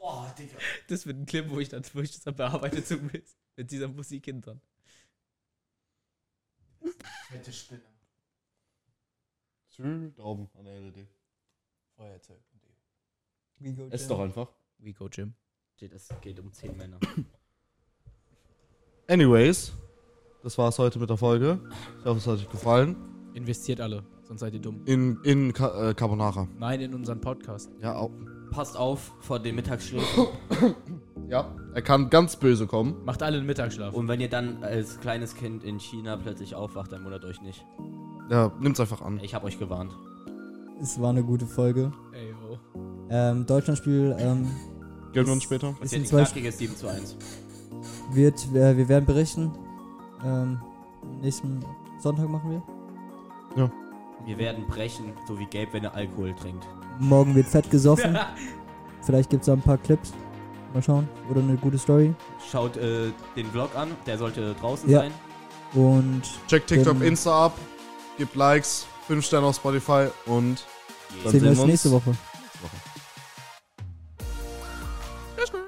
[0.00, 0.56] Boah, Digga.
[0.88, 3.24] Das wird ein Clip, wo ich, dann, wo ich das dann bearbeitet so mit,
[3.56, 4.60] mit dieser Musik hinten.
[7.30, 7.91] Fette Spinne.
[9.78, 11.08] Daumen an der LED.
[11.96, 12.40] Feuerzeug.
[13.90, 14.48] Ist doch einfach.
[14.78, 15.34] We go Jim.
[15.76, 16.98] Steht, Es geht um 10 Männer.
[19.08, 19.72] Anyways,
[20.42, 21.60] das war's heute mit der Folge.
[22.00, 22.96] Ich hoffe, es hat euch gefallen.
[23.34, 24.82] Investiert alle, sonst seid ihr dumm.
[24.86, 26.48] In, in Ca äh, Carbonara.
[26.58, 27.70] Nein, in unseren Podcast.
[27.80, 28.10] Ja, auch.
[28.50, 30.26] Passt auf vor den Mittagsschläfen.
[31.28, 33.06] Ja, er kann ganz böse kommen.
[33.06, 33.94] Macht alle einen Mittagsschlaf.
[33.94, 37.64] Und wenn ihr dann als kleines Kind in China plötzlich aufwacht, dann wundert euch nicht.
[38.32, 39.20] Ja, nimmt's einfach an.
[39.22, 39.92] Ich habe euch gewarnt.
[40.80, 41.92] Es war eine gute Folge.
[42.12, 42.58] Ey, yo.
[43.10, 44.50] Ähm, Deutschlandspiel ähm,
[45.12, 45.74] Gönnen wir uns später.
[45.82, 47.16] Ist ist in ein zwei knackiges 7 zu 1.
[48.12, 49.52] wird, äh, wir werden berichten.
[50.24, 50.58] Ähm,
[51.20, 51.60] nächsten
[52.00, 52.62] Sonntag machen wir.
[54.24, 56.66] Wir werden brechen, so wie Gabe, wenn er Alkohol trinkt.
[57.00, 58.16] Morgen wird fett gesoffen.
[59.02, 60.12] Vielleicht gibt es da ein paar Clips.
[60.72, 61.08] Mal schauen.
[61.28, 62.14] Oder eine gute Story.
[62.50, 65.00] Schaut äh, den Vlog an, der sollte draußen Ja.
[65.00, 65.12] sein.
[65.74, 67.58] Und Checkt TikTok, Insta ab.
[68.18, 70.64] Gebt Likes, 5 Sterne auf Spotify und
[71.24, 72.14] dann sehen wir sehen wir uns nächste Woche.